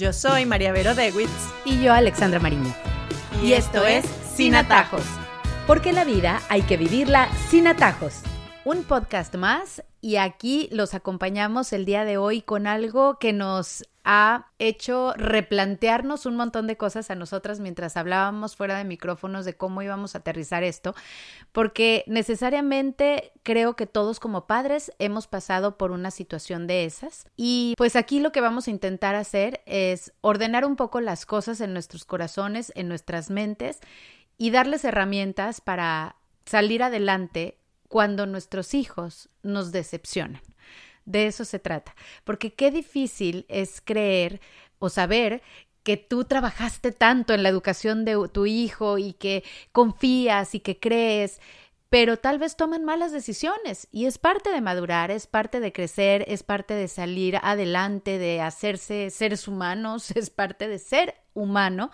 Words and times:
Yo 0.00 0.14
soy 0.14 0.46
María 0.46 0.72
Vero 0.72 0.94
Dewitz. 0.94 1.28
Y 1.66 1.82
yo, 1.82 1.92
Alexandra 1.92 2.40
Mariño. 2.40 2.74
Y, 3.42 3.52
esto 3.52 3.84
es 3.84 4.06
Sin 4.34 4.54
Atajos. 4.54 5.04
Porque 5.66 5.92
la 5.92 6.04
vida 6.04 6.40
hay 6.48 6.62
que 6.62 6.78
vivirla 6.78 7.28
sin 7.50 7.66
atajos. 7.66 8.22
Un 8.64 8.82
podcast 8.84 9.34
más 9.34 9.82
y 10.00 10.16
aquí 10.16 10.70
los 10.72 10.94
acompañamos 10.94 11.74
el 11.74 11.84
día 11.84 12.06
de 12.06 12.16
hoy 12.16 12.40
con 12.40 12.66
algo 12.66 13.18
que 13.18 13.34
nos 13.34 13.84
ha 14.04 14.46
hecho 14.58 15.12
replantearnos 15.14 16.26
un 16.26 16.36
montón 16.36 16.66
de 16.66 16.76
cosas 16.76 17.10
a 17.10 17.14
nosotras 17.14 17.60
mientras 17.60 17.96
hablábamos 17.96 18.56
fuera 18.56 18.78
de 18.78 18.84
micrófonos 18.84 19.44
de 19.44 19.54
cómo 19.54 19.82
íbamos 19.82 20.14
a 20.14 20.18
aterrizar 20.18 20.62
esto, 20.62 20.94
porque 21.52 22.04
necesariamente 22.06 23.32
creo 23.42 23.76
que 23.76 23.86
todos 23.86 24.20
como 24.20 24.46
padres 24.46 24.92
hemos 24.98 25.26
pasado 25.26 25.76
por 25.76 25.90
una 25.90 26.10
situación 26.10 26.66
de 26.66 26.84
esas 26.84 27.26
y 27.36 27.74
pues 27.76 27.96
aquí 27.96 28.20
lo 28.20 28.32
que 28.32 28.40
vamos 28.40 28.68
a 28.68 28.70
intentar 28.70 29.14
hacer 29.14 29.62
es 29.66 30.12
ordenar 30.20 30.64
un 30.64 30.76
poco 30.76 31.00
las 31.00 31.26
cosas 31.26 31.60
en 31.60 31.72
nuestros 31.72 32.04
corazones, 32.04 32.72
en 32.74 32.88
nuestras 32.88 33.30
mentes 33.30 33.80
y 34.38 34.50
darles 34.50 34.84
herramientas 34.84 35.60
para 35.60 36.16
salir 36.46 36.82
adelante 36.82 37.58
cuando 37.88 38.26
nuestros 38.26 38.72
hijos 38.72 39.28
nos 39.42 39.72
decepcionan. 39.72 40.40
De 41.04 41.26
eso 41.26 41.44
se 41.44 41.58
trata, 41.58 41.94
porque 42.24 42.52
qué 42.52 42.70
difícil 42.70 43.46
es 43.48 43.80
creer 43.80 44.40
o 44.78 44.88
saber 44.88 45.42
que 45.82 45.96
tú 45.96 46.24
trabajaste 46.24 46.92
tanto 46.92 47.32
en 47.32 47.42
la 47.42 47.48
educación 47.48 48.04
de 48.04 48.28
tu 48.32 48.46
hijo 48.46 48.98
y 48.98 49.14
que 49.14 49.44
confías 49.72 50.54
y 50.54 50.60
que 50.60 50.78
crees, 50.78 51.40
pero 51.88 52.18
tal 52.18 52.38
vez 52.38 52.56
toman 52.56 52.84
malas 52.84 53.12
decisiones. 53.12 53.88
Y 53.90 54.06
es 54.06 54.18
parte 54.18 54.50
de 54.50 54.60
madurar, 54.60 55.10
es 55.10 55.26
parte 55.26 55.58
de 55.58 55.72
crecer, 55.72 56.24
es 56.28 56.42
parte 56.42 56.74
de 56.74 56.86
salir 56.86 57.38
adelante, 57.42 58.18
de 58.18 58.40
hacerse 58.40 59.10
seres 59.10 59.48
humanos, 59.48 60.10
es 60.16 60.30
parte 60.30 60.68
de 60.68 60.78
ser 60.78 61.14
humano 61.34 61.90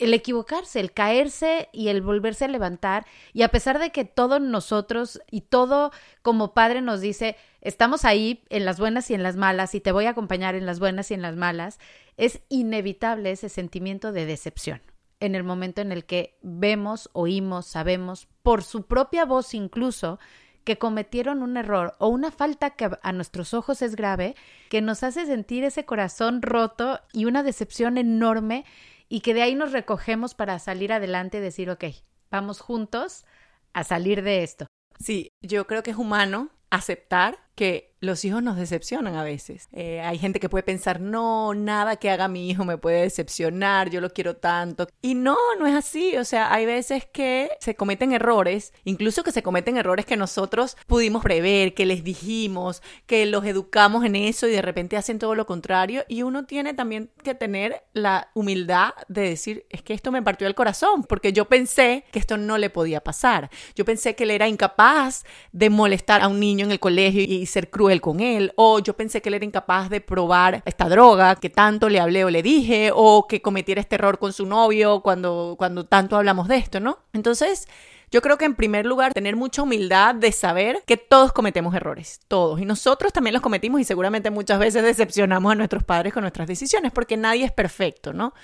el 0.00 0.14
equivocarse, 0.14 0.80
el 0.80 0.92
caerse 0.92 1.68
y 1.72 1.88
el 1.88 2.02
volverse 2.02 2.46
a 2.46 2.48
levantar. 2.48 3.06
Y 3.32 3.42
a 3.42 3.48
pesar 3.48 3.78
de 3.78 3.90
que 3.90 4.04
todos 4.04 4.40
nosotros 4.40 5.20
y 5.30 5.42
todo 5.42 5.92
como 6.22 6.54
padre 6.54 6.80
nos 6.80 7.00
dice, 7.00 7.36
estamos 7.60 8.04
ahí 8.04 8.42
en 8.48 8.64
las 8.64 8.80
buenas 8.80 9.10
y 9.10 9.14
en 9.14 9.22
las 9.22 9.36
malas 9.36 9.74
y 9.74 9.80
te 9.80 9.92
voy 9.92 10.06
a 10.06 10.10
acompañar 10.10 10.54
en 10.54 10.66
las 10.66 10.80
buenas 10.80 11.10
y 11.10 11.14
en 11.14 11.22
las 11.22 11.36
malas, 11.36 11.78
es 12.16 12.40
inevitable 12.48 13.30
ese 13.30 13.48
sentimiento 13.48 14.12
de 14.12 14.26
decepción 14.26 14.82
en 15.20 15.34
el 15.34 15.44
momento 15.44 15.82
en 15.82 15.92
el 15.92 16.06
que 16.06 16.38
vemos, 16.42 17.10
oímos, 17.12 17.66
sabemos, 17.66 18.26
por 18.42 18.62
su 18.62 18.86
propia 18.86 19.26
voz 19.26 19.54
incluso, 19.54 20.18
que 20.64 20.78
cometieron 20.78 21.42
un 21.42 21.56
error 21.56 21.94
o 21.98 22.08
una 22.08 22.30
falta 22.30 22.70
que 22.70 22.90
a 23.02 23.12
nuestros 23.12 23.54
ojos 23.54 23.82
es 23.82 23.96
grave, 23.96 24.34
que 24.68 24.82
nos 24.82 25.02
hace 25.02 25.26
sentir 25.26 25.64
ese 25.64 25.84
corazón 25.84 26.42
roto 26.42 27.00
y 27.12 27.24
una 27.24 27.42
decepción 27.42 27.98
enorme 27.98 28.64
y 29.10 29.20
que 29.20 29.34
de 29.34 29.42
ahí 29.42 29.54
nos 29.56 29.72
recogemos 29.72 30.34
para 30.34 30.58
salir 30.60 30.92
adelante 30.92 31.38
y 31.38 31.40
decir, 31.40 31.68
ok, 31.68 31.84
vamos 32.30 32.60
juntos 32.60 33.26
a 33.74 33.82
salir 33.84 34.22
de 34.22 34.44
esto. 34.44 34.66
Sí, 34.98 35.32
yo 35.42 35.66
creo 35.66 35.82
que 35.82 35.90
es 35.90 35.96
humano 35.96 36.48
aceptar 36.70 37.36
que 37.60 37.90
los 38.00 38.24
hijos 38.24 38.42
nos 38.42 38.56
decepcionan 38.56 39.14
a 39.14 39.22
veces. 39.22 39.68
Eh, 39.72 40.00
hay 40.00 40.18
gente 40.18 40.40
que 40.40 40.48
puede 40.48 40.62
pensar, 40.62 41.00
no, 41.00 41.52
nada 41.52 41.96
que 41.96 42.08
haga 42.08 42.28
mi 42.28 42.48
hijo 42.48 42.64
me 42.64 42.78
puede 42.78 43.02
decepcionar, 43.02 43.90
yo 43.90 44.00
lo 44.00 44.10
quiero 44.10 44.36
tanto. 44.36 44.88
Y 45.02 45.14
no, 45.14 45.36
no 45.58 45.66
es 45.66 45.74
así. 45.74 46.16
O 46.16 46.24
sea, 46.24 46.52
hay 46.52 46.64
veces 46.64 47.04
que 47.04 47.50
se 47.60 47.74
cometen 47.74 48.12
errores, 48.12 48.72
incluso 48.84 49.22
que 49.22 49.32
se 49.32 49.42
cometen 49.42 49.76
errores 49.76 50.06
que 50.06 50.16
nosotros 50.16 50.78
pudimos 50.86 51.22
prever, 51.22 51.74
que 51.74 51.84
les 51.84 52.02
dijimos, 52.02 52.82
que 53.06 53.26
los 53.26 53.44
educamos 53.44 54.04
en 54.06 54.16
eso 54.16 54.48
y 54.48 54.52
de 54.52 54.62
repente 54.62 54.96
hacen 54.96 55.18
todo 55.18 55.34
lo 55.34 55.44
contrario. 55.44 56.04
Y 56.08 56.22
uno 56.22 56.46
tiene 56.46 56.72
también 56.72 57.10
que 57.22 57.34
tener 57.34 57.84
la 57.92 58.30
humildad 58.34 58.94
de 59.08 59.22
decir, 59.22 59.66
es 59.68 59.82
que 59.82 59.92
esto 59.92 60.10
me 60.10 60.22
partió 60.22 60.46
el 60.46 60.54
corazón, 60.54 61.04
porque 61.04 61.34
yo 61.34 61.44
pensé 61.44 62.04
que 62.12 62.18
esto 62.18 62.38
no 62.38 62.56
le 62.56 62.70
podía 62.70 63.02
pasar. 63.02 63.50
Yo 63.74 63.84
pensé 63.84 64.16
que 64.16 64.24
él 64.24 64.30
era 64.30 64.48
incapaz 64.48 65.24
de 65.52 65.68
molestar 65.68 66.22
a 66.22 66.28
un 66.28 66.40
niño 66.40 66.64
en 66.64 66.72
el 66.72 66.80
colegio 66.80 67.20
y 67.20 67.44
ser 67.50 67.68
cruel 67.70 68.00
con 68.00 68.20
él, 68.20 68.52
o 68.56 68.78
yo 68.78 68.96
pensé 68.96 69.20
que 69.20 69.28
él 69.28 69.34
era 69.34 69.44
incapaz 69.44 69.90
de 69.90 70.00
probar 70.00 70.62
esta 70.64 70.88
droga 70.88 71.36
que 71.36 71.50
tanto 71.50 71.88
le 71.88 72.00
hablé 72.00 72.24
o 72.24 72.30
le 72.30 72.42
dije, 72.42 72.90
o 72.94 73.26
que 73.28 73.42
cometiera 73.42 73.80
este 73.80 73.96
error 73.96 74.18
con 74.18 74.32
su 74.32 74.46
novio 74.46 75.00
cuando, 75.02 75.56
cuando 75.58 75.84
tanto 75.84 76.16
hablamos 76.16 76.48
de 76.48 76.56
esto, 76.56 76.80
¿no? 76.80 76.98
Entonces, 77.12 77.68
yo 78.10 78.22
creo 78.22 78.38
que 78.38 78.44
en 78.44 78.54
primer 78.54 78.86
lugar, 78.86 79.14
tener 79.14 79.36
mucha 79.36 79.62
humildad 79.62 80.14
de 80.14 80.32
saber 80.32 80.82
que 80.86 80.96
todos 80.96 81.32
cometemos 81.32 81.74
errores, 81.74 82.20
todos. 82.28 82.60
Y 82.60 82.64
nosotros 82.64 83.12
también 83.12 83.34
los 83.34 83.42
cometimos 83.42 83.80
y 83.80 83.84
seguramente 83.84 84.30
muchas 84.30 84.58
veces 84.58 84.82
decepcionamos 84.82 85.52
a 85.52 85.54
nuestros 85.54 85.84
padres 85.84 86.12
con 86.12 86.22
nuestras 86.22 86.48
decisiones, 86.48 86.92
porque 86.92 87.16
nadie 87.16 87.44
es 87.44 87.52
perfecto, 87.52 88.12
¿no? 88.12 88.34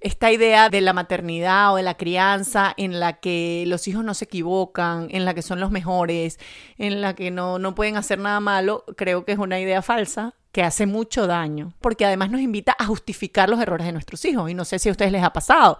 esta 0.00 0.30
idea 0.30 0.68
de 0.68 0.80
la 0.80 0.92
maternidad 0.92 1.72
o 1.72 1.76
de 1.76 1.82
la 1.82 1.96
crianza 1.96 2.72
en 2.76 3.00
la 3.00 3.14
que 3.14 3.64
los 3.66 3.88
hijos 3.88 4.04
no 4.04 4.14
se 4.14 4.26
equivocan, 4.26 5.08
en 5.10 5.24
la 5.24 5.34
que 5.34 5.42
son 5.42 5.60
los 5.60 5.70
mejores, 5.70 6.38
en 6.78 7.00
la 7.00 7.14
que 7.14 7.30
no, 7.30 7.58
no 7.58 7.74
pueden 7.74 7.96
hacer 7.96 8.18
nada 8.18 8.38
malo, 8.40 8.84
creo 8.96 9.24
que 9.24 9.32
es 9.32 9.38
una 9.38 9.58
idea 9.58 9.82
falsa 9.82 10.34
que 10.52 10.62
hace 10.62 10.86
mucho 10.86 11.26
daño, 11.26 11.74
porque 11.80 12.06
además 12.06 12.30
nos 12.30 12.40
invita 12.40 12.74
a 12.78 12.86
justificar 12.86 13.48
los 13.48 13.60
errores 13.60 13.86
de 13.86 13.92
nuestros 13.92 14.24
hijos. 14.24 14.50
Y 14.50 14.54
no 14.54 14.64
sé 14.64 14.78
si 14.78 14.88
a 14.88 14.92
ustedes 14.92 15.12
les 15.12 15.22
ha 15.22 15.32
pasado, 15.32 15.78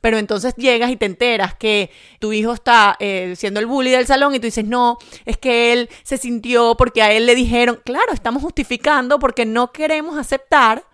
pero 0.00 0.18
entonces 0.18 0.54
llegas 0.56 0.90
y 0.90 0.96
te 0.96 1.06
enteras 1.06 1.54
que 1.54 1.90
tu 2.18 2.32
hijo 2.32 2.52
está 2.52 2.96
eh, 2.98 3.34
siendo 3.36 3.60
el 3.60 3.66
bully 3.66 3.90
del 3.90 4.06
salón 4.06 4.34
y 4.34 4.40
tú 4.40 4.46
dices, 4.46 4.64
no, 4.64 4.98
es 5.24 5.38
que 5.38 5.72
él 5.72 5.88
se 6.02 6.18
sintió 6.18 6.76
porque 6.76 7.02
a 7.02 7.12
él 7.12 7.26
le 7.26 7.34
dijeron, 7.34 7.80
claro, 7.84 8.12
estamos 8.12 8.42
justificando 8.42 9.18
porque 9.18 9.46
no 9.46 9.72
queremos 9.72 10.18
aceptar 10.18 10.84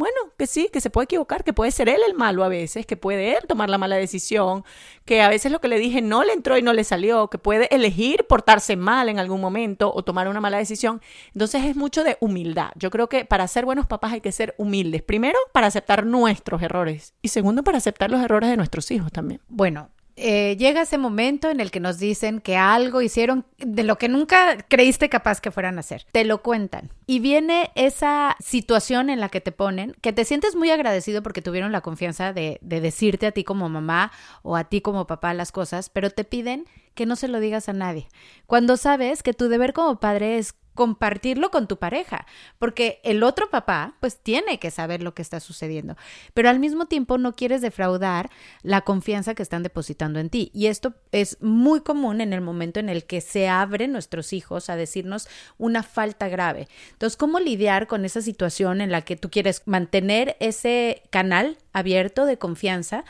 bueno, 0.00 0.16
que 0.38 0.46
sí, 0.46 0.68
que 0.72 0.80
se 0.80 0.90
puede 0.90 1.04
equivocar, 1.04 1.44
que 1.44 1.52
puede 1.52 1.70
ser 1.70 1.88
él 1.88 2.00
el 2.08 2.14
malo 2.14 2.42
a 2.42 2.48
veces, 2.48 2.86
que 2.86 2.96
puede 2.96 3.36
él 3.36 3.46
tomar 3.46 3.68
la 3.68 3.78
mala 3.78 3.96
decisión, 3.96 4.64
que 5.04 5.20
a 5.20 5.28
veces 5.28 5.52
lo 5.52 5.60
que 5.60 5.68
le 5.68 5.78
dije 5.78 6.00
no 6.00 6.24
le 6.24 6.32
entró 6.32 6.56
y 6.56 6.62
no 6.62 6.72
le 6.72 6.84
salió, 6.84 7.28
que 7.28 7.36
puede 7.36 7.72
elegir 7.72 8.26
portarse 8.26 8.76
mal 8.76 9.10
en 9.10 9.18
algún 9.18 9.40
momento 9.40 9.92
o 9.94 10.02
tomar 10.02 10.26
una 10.26 10.40
mala 10.40 10.56
decisión. 10.56 11.02
Entonces 11.34 11.64
es 11.66 11.76
mucho 11.76 12.02
de 12.02 12.16
humildad. 12.20 12.70
Yo 12.76 12.90
creo 12.90 13.08
que 13.10 13.26
para 13.26 13.46
ser 13.46 13.66
buenos 13.66 13.86
papás 13.86 14.14
hay 14.14 14.22
que 14.22 14.32
ser 14.32 14.54
humildes. 14.56 15.02
Primero, 15.02 15.38
para 15.52 15.66
aceptar 15.66 16.06
nuestros 16.06 16.62
errores 16.62 17.12
y 17.20 17.28
segundo, 17.28 17.62
para 17.62 17.78
aceptar 17.78 18.10
los 18.10 18.22
errores 18.22 18.48
de 18.48 18.56
nuestros 18.56 18.90
hijos 18.90 19.12
también. 19.12 19.42
Bueno, 19.48 19.90
eh, 20.20 20.56
llega 20.58 20.82
ese 20.82 20.98
momento 20.98 21.50
en 21.50 21.60
el 21.60 21.70
que 21.70 21.80
nos 21.80 21.98
dicen 21.98 22.40
que 22.40 22.56
algo 22.56 23.00
hicieron 23.00 23.46
de 23.58 23.82
lo 23.84 23.96
que 23.96 24.08
nunca 24.08 24.58
creíste 24.68 25.08
capaz 25.08 25.40
que 25.40 25.50
fueran 25.50 25.78
a 25.78 25.80
hacer. 25.80 26.06
Te 26.12 26.24
lo 26.24 26.42
cuentan. 26.42 26.90
Y 27.06 27.20
viene 27.20 27.70
esa 27.74 28.36
situación 28.38 29.10
en 29.10 29.18
la 29.20 29.30
que 29.30 29.40
te 29.40 29.50
ponen, 29.50 29.96
que 30.00 30.12
te 30.12 30.24
sientes 30.24 30.54
muy 30.54 30.70
agradecido 30.70 31.22
porque 31.22 31.42
tuvieron 31.42 31.72
la 31.72 31.80
confianza 31.80 32.32
de, 32.32 32.58
de 32.60 32.80
decirte 32.80 33.26
a 33.26 33.32
ti 33.32 33.44
como 33.44 33.68
mamá 33.68 34.12
o 34.42 34.56
a 34.56 34.64
ti 34.64 34.80
como 34.80 35.06
papá 35.06 35.32
las 35.34 35.52
cosas, 35.52 35.88
pero 35.88 36.10
te 36.10 36.24
piden 36.24 36.66
que 36.94 37.06
no 37.06 37.16
se 37.16 37.28
lo 37.28 37.40
digas 37.40 37.68
a 37.68 37.72
nadie. 37.72 38.08
Cuando 38.46 38.76
sabes 38.76 39.22
que 39.22 39.32
tu 39.32 39.48
deber 39.48 39.72
como 39.72 40.00
padre 40.00 40.38
es 40.38 40.54
compartirlo 40.80 41.50
con 41.50 41.68
tu 41.68 41.78
pareja, 41.78 42.24
porque 42.58 43.02
el 43.04 43.22
otro 43.22 43.50
papá 43.50 43.96
pues 44.00 44.16
tiene 44.16 44.58
que 44.58 44.70
saber 44.70 45.02
lo 45.02 45.12
que 45.12 45.20
está 45.20 45.38
sucediendo, 45.38 45.94
pero 46.32 46.48
al 46.48 46.58
mismo 46.58 46.86
tiempo 46.86 47.18
no 47.18 47.34
quieres 47.34 47.60
defraudar 47.60 48.30
la 48.62 48.80
confianza 48.80 49.34
que 49.34 49.42
están 49.42 49.62
depositando 49.62 50.20
en 50.20 50.30
ti. 50.30 50.50
Y 50.54 50.68
esto 50.68 50.94
es 51.12 51.36
muy 51.42 51.82
común 51.82 52.22
en 52.22 52.32
el 52.32 52.40
momento 52.40 52.80
en 52.80 52.88
el 52.88 53.04
que 53.04 53.20
se 53.20 53.46
abren 53.46 53.92
nuestros 53.92 54.32
hijos 54.32 54.70
a 54.70 54.76
decirnos 54.76 55.28
una 55.58 55.82
falta 55.82 56.28
grave. 56.30 56.66
Entonces, 56.92 57.18
¿cómo 57.18 57.40
lidiar 57.40 57.86
con 57.86 58.06
esa 58.06 58.22
situación 58.22 58.80
en 58.80 58.90
la 58.90 59.02
que 59.02 59.16
tú 59.16 59.28
quieres 59.28 59.60
mantener 59.66 60.38
ese 60.40 61.02
canal 61.10 61.58
abierto 61.74 62.24
de 62.24 62.38
confianza? 62.38 63.04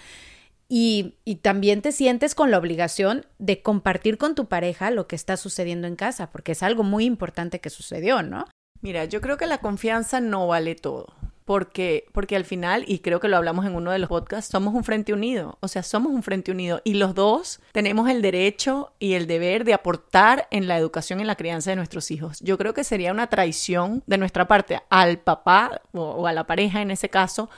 Y, 0.73 1.17
también 1.43 1.83
te 1.83 1.91
sientes 1.91 2.37
con 2.37 2.53
la 2.53 2.59
obligación 2.59 3.27
de 3.41 3.61
compartir 3.61 4.19
con 4.19 4.37
tu 4.37 4.47
pareja 4.47 4.93
lo 4.93 5.09
que 5.09 5.17
está 5.17 5.37
sucediendo 5.37 5.89
en 5.89 5.97
casa, 5.97 6.31
porque 6.31 6.53
es 6.53 6.63
algo 6.63 6.85
muy 6.85 7.07
importante 7.07 7.61
que 7.61 7.71
sucedió, 7.71 8.23
¿no? 8.23 8.47
Mira, 8.81 9.05
yo 9.05 9.21
creo 9.21 9.37
que 9.37 9.47
la 9.47 9.59
confianza 9.59 10.21
no 10.21 10.47
vale 10.47 10.77
todo. 10.77 11.13
Porque, 11.45 12.07
porque 12.13 12.37
al 12.37 12.45
final, 12.45 12.85
y 12.87 13.01
creo 13.01 13.19
que 13.19 13.27
lo 13.27 13.37
hablamos 13.37 13.67
en 13.67 13.75
uno 13.75 13.91
de 13.91 13.99
los 13.99 14.09
podcasts, 14.09 14.53
somos 14.53 14.73
un 14.73 14.85
frente 14.85 15.13
unido. 15.13 15.59
O 15.59 15.67
sea, 15.67 15.83
somos 15.83 16.13
un 16.13 16.23
frente 16.23 16.53
unido. 16.53 16.81
Y 16.85 16.95
los 16.95 17.17
dos 17.17 17.59
tenemos 17.73 18.09
el 18.09 18.23
derecho 18.23 18.93
y 19.01 19.15
el 19.15 19.27
deber 19.27 19.65
de 19.65 19.75
aportar 19.75 20.47
en 20.53 20.69
la 20.69 20.79
educación 20.79 21.19
y 21.19 21.23
en 21.23 21.27
la 21.27 21.35
crianza 21.35 21.71
de 21.71 21.77
nuestros 21.77 22.13
hijos. 22.13 22.39
Yo 22.39 22.57
creo 22.57 22.75
que 22.75 22.85
sería 22.85 23.11
una 23.11 23.27
traición 23.27 24.05
de 24.07 24.19
nuestra 24.19 24.47
parte 24.47 24.81
al 24.89 25.19
papá 25.19 25.83
o, 25.91 26.03
o 26.03 26.27
a 26.29 26.33
la 26.33 26.47
pareja 26.47 26.81
en 26.81 26.93
ese 26.93 27.09
caso 27.09 27.51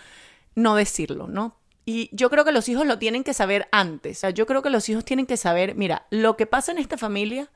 no 0.54 0.74
decirlo, 0.76 1.28
¿no? 1.28 1.61
Y 1.84 2.10
yo 2.12 2.30
creo 2.30 2.44
que 2.44 2.52
los 2.52 2.68
hijos 2.68 2.86
lo 2.86 2.98
tienen 2.98 3.24
que 3.24 3.34
saber 3.34 3.68
antes. 3.72 4.18
O 4.18 4.20
sea, 4.20 4.30
yo 4.30 4.46
creo 4.46 4.62
que 4.62 4.70
los 4.70 4.88
hijos 4.88 5.04
tienen 5.04 5.26
que 5.26 5.36
saber, 5.36 5.74
mira, 5.74 6.06
lo 6.10 6.36
que 6.36 6.46
pasa 6.46 6.72
en 6.72 6.78
esta 6.78 6.96
familia, 6.96 7.50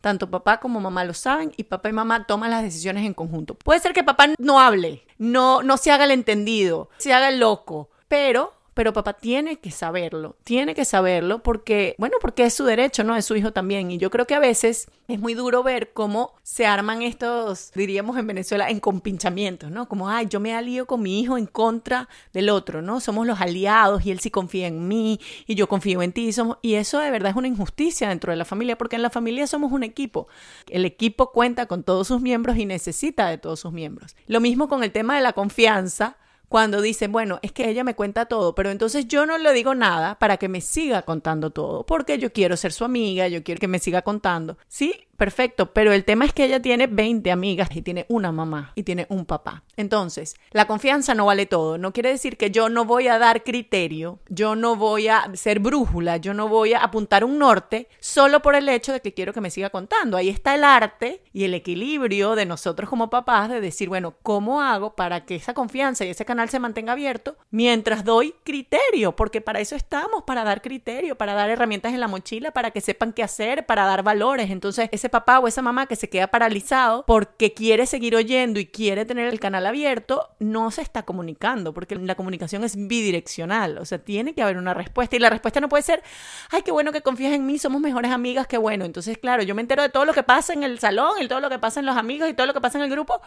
tanto 0.00 0.30
papá 0.30 0.60
como 0.60 0.80
mamá 0.80 1.04
lo 1.04 1.14
saben 1.14 1.52
y 1.56 1.64
papá 1.64 1.88
y 1.88 1.92
mamá 1.92 2.26
toman 2.26 2.50
las 2.50 2.62
decisiones 2.62 3.04
en 3.04 3.14
conjunto. 3.14 3.54
Puede 3.54 3.80
ser 3.80 3.92
que 3.92 4.04
papá 4.04 4.28
no 4.38 4.60
hable, 4.60 5.04
no, 5.18 5.62
no 5.62 5.76
se 5.76 5.90
haga 5.90 6.04
el 6.04 6.10
entendido, 6.10 6.90
se 6.98 7.12
haga 7.12 7.28
el 7.28 7.40
loco, 7.40 7.90
pero 8.08 8.54
pero 8.74 8.92
papá 8.92 9.14
tiene 9.14 9.58
que 9.58 9.70
saberlo, 9.70 10.36
tiene 10.44 10.74
que 10.74 10.84
saberlo 10.84 11.42
porque, 11.42 11.94
bueno, 11.98 12.16
porque 12.20 12.44
es 12.44 12.54
su 12.54 12.64
derecho, 12.64 13.04
¿no? 13.04 13.16
Es 13.16 13.24
su 13.24 13.36
hijo 13.36 13.52
también. 13.52 13.90
Y 13.90 13.98
yo 13.98 14.10
creo 14.10 14.26
que 14.26 14.34
a 14.34 14.38
veces 14.38 14.88
es 15.08 15.18
muy 15.18 15.34
duro 15.34 15.62
ver 15.62 15.92
cómo 15.92 16.34
se 16.42 16.66
arman 16.66 17.02
estos, 17.02 17.72
diríamos 17.74 18.16
en 18.16 18.26
Venezuela, 18.26 18.70
en 18.70 18.80
compinchamientos, 18.80 19.70
¿no? 19.70 19.88
Como, 19.88 20.08
ay, 20.08 20.26
yo 20.28 20.40
me 20.40 20.54
alío 20.54 20.86
con 20.86 21.02
mi 21.02 21.20
hijo 21.20 21.36
en 21.36 21.46
contra 21.46 22.08
del 22.32 22.48
otro, 22.50 22.82
¿no? 22.82 23.00
Somos 23.00 23.26
los 23.26 23.40
aliados 23.40 24.06
y 24.06 24.10
él 24.10 24.20
sí 24.20 24.30
confía 24.30 24.66
en 24.68 24.86
mí 24.86 25.20
y 25.46 25.54
yo 25.54 25.68
confío 25.68 26.02
en 26.02 26.12
ti. 26.12 26.28
Y, 26.28 26.32
somos... 26.32 26.58
y 26.62 26.74
eso 26.74 27.00
de 27.00 27.10
verdad 27.10 27.30
es 27.30 27.36
una 27.36 27.48
injusticia 27.48 28.08
dentro 28.08 28.30
de 28.30 28.36
la 28.36 28.44
familia 28.44 28.78
porque 28.78 28.96
en 28.96 29.02
la 29.02 29.10
familia 29.10 29.46
somos 29.46 29.72
un 29.72 29.82
equipo. 29.82 30.28
El 30.68 30.84
equipo 30.84 31.32
cuenta 31.32 31.66
con 31.66 31.82
todos 31.82 32.08
sus 32.08 32.20
miembros 32.20 32.56
y 32.56 32.66
necesita 32.66 33.28
de 33.28 33.38
todos 33.38 33.60
sus 33.60 33.72
miembros. 33.72 34.16
Lo 34.26 34.40
mismo 34.40 34.68
con 34.68 34.84
el 34.84 34.92
tema 34.92 35.16
de 35.16 35.22
la 35.22 35.32
confianza 35.32 36.16
cuando 36.50 36.82
dicen, 36.82 37.12
bueno, 37.12 37.38
es 37.42 37.52
que 37.52 37.70
ella 37.70 37.84
me 37.84 37.94
cuenta 37.94 38.26
todo, 38.26 38.56
pero 38.56 38.70
entonces 38.70 39.06
yo 39.06 39.24
no 39.24 39.38
le 39.38 39.52
digo 39.52 39.76
nada 39.76 40.18
para 40.18 40.36
que 40.36 40.48
me 40.48 40.60
siga 40.60 41.02
contando 41.02 41.50
todo, 41.50 41.86
porque 41.86 42.18
yo 42.18 42.32
quiero 42.32 42.56
ser 42.56 42.72
su 42.72 42.84
amiga, 42.84 43.28
yo 43.28 43.44
quiero 43.44 43.60
que 43.60 43.68
me 43.68 43.78
siga 43.78 44.02
contando. 44.02 44.58
Sí, 44.66 45.06
perfecto, 45.16 45.72
pero 45.72 45.92
el 45.92 46.04
tema 46.04 46.24
es 46.24 46.32
que 46.32 46.46
ella 46.46 46.60
tiene 46.60 46.88
20 46.88 47.30
amigas 47.30 47.68
y 47.72 47.82
tiene 47.82 48.04
una 48.08 48.32
mamá 48.32 48.72
y 48.74 48.82
tiene 48.82 49.06
un 49.10 49.26
papá. 49.26 49.62
Entonces, 49.76 50.34
la 50.50 50.66
confianza 50.66 51.14
no 51.14 51.26
vale 51.26 51.46
todo. 51.46 51.78
No 51.78 51.92
quiere 51.92 52.08
decir 52.08 52.36
que 52.36 52.50
yo 52.50 52.68
no 52.68 52.84
voy 52.84 53.06
a 53.06 53.18
dar 53.18 53.44
criterio, 53.44 54.18
yo 54.28 54.56
no 54.56 54.74
voy 54.74 55.06
a 55.06 55.30
ser 55.34 55.60
brújula, 55.60 56.16
yo 56.16 56.34
no 56.34 56.48
voy 56.48 56.72
a 56.72 56.82
apuntar 56.82 57.22
un 57.22 57.38
norte 57.38 57.86
solo 58.00 58.40
por 58.40 58.56
el 58.56 58.68
hecho 58.68 58.92
de 58.92 59.00
que 59.00 59.14
quiero 59.14 59.32
que 59.32 59.40
me 59.40 59.50
siga 59.50 59.70
contando. 59.70 60.16
Ahí 60.16 60.30
está 60.30 60.54
el 60.56 60.64
arte 60.64 61.22
y 61.32 61.44
el 61.44 61.54
equilibrio 61.54 62.34
de 62.34 62.46
nosotros 62.46 62.90
como 62.90 63.08
papás 63.08 63.50
de 63.50 63.60
decir, 63.60 63.88
bueno, 63.88 64.14
¿cómo 64.22 64.62
hago 64.62 64.96
para 64.96 65.26
que 65.26 65.36
esa 65.36 65.54
confianza 65.54 66.04
y 66.04 66.08
ese 66.08 66.24
canal 66.24 66.39
se 66.48 66.58
mantenga 66.58 66.92
abierto 66.92 67.36
mientras 67.50 68.04
doy 68.04 68.34
criterio? 68.44 69.14
Porque 69.14 69.40
para 69.40 69.60
eso 69.60 69.76
estamos, 69.76 70.24
para 70.24 70.44
dar 70.44 70.62
criterio, 70.62 71.16
para 71.16 71.34
dar 71.34 71.50
herramientas 71.50 71.92
en 71.92 72.00
la 72.00 72.08
mochila, 72.08 72.52
para 72.52 72.70
que 72.70 72.80
sepan 72.80 73.12
qué 73.12 73.22
hacer, 73.22 73.66
para 73.66 73.84
dar 73.84 74.02
valores. 74.02 74.50
Entonces, 74.50 74.88
ese 74.92 75.08
papá 75.08 75.38
o 75.38 75.48
esa 75.48 75.62
mamá 75.62 75.86
que 75.86 75.96
se 75.96 76.08
queda 76.08 76.28
paralizado 76.28 77.04
porque 77.06 77.52
quiere 77.52 77.86
seguir 77.86 78.16
oyendo 78.16 78.60
y 78.60 78.66
quiere 78.66 79.04
tener 79.04 79.26
el 79.26 79.40
canal 79.40 79.66
abierto, 79.66 80.28
no 80.38 80.70
se 80.70 80.82
está 80.82 81.02
comunicando, 81.02 81.74
porque 81.74 81.96
la 81.96 82.14
comunicación 82.14 82.64
es 82.64 82.76
bidireccional, 82.76 83.78
o 83.78 83.84
sea, 83.84 83.98
tiene 83.98 84.34
que 84.34 84.42
haber 84.42 84.56
una 84.56 84.74
respuesta 84.74 85.16
y 85.16 85.18
la 85.18 85.30
respuesta 85.30 85.60
no 85.60 85.68
puede 85.68 85.82
ser, 85.82 86.02
ay, 86.50 86.62
qué 86.62 86.72
bueno 86.72 86.92
que 86.92 87.02
confías 87.02 87.32
en 87.32 87.46
mí, 87.46 87.58
somos 87.58 87.80
mejores 87.80 88.10
amigas, 88.10 88.46
qué 88.46 88.58
bueno. 88.58 88.84
Entonces, 88.84 89.18
claro, 89.18 89.42
yo 89.42 89.54
me 89.54 89.62
entero 89.62 89.82
de 89.82 89.88
todo 89.88 90.04
lo 90.04 90.12
que 90.12 90.22
pasa 90.22 90.52
en 90.52 90.62
el 90.62 90.78
salón 90.78 91.20
y 91.20 91.28
todo 91.28 91.40
lo 91.40 91.50
que 91.50 91.58
pasa 91.58 91.80
en 91.80 91.86
los 91.86 91.96
amigos 91.96 92.28
y 92.28 92.34
todo 92.34 92.46
lo 92.46 92.54
que 92.54 92.60
pasa 92.60 92.78
en 92.78 92.84
el 92.84 92.90
grupo, 92.90 93.20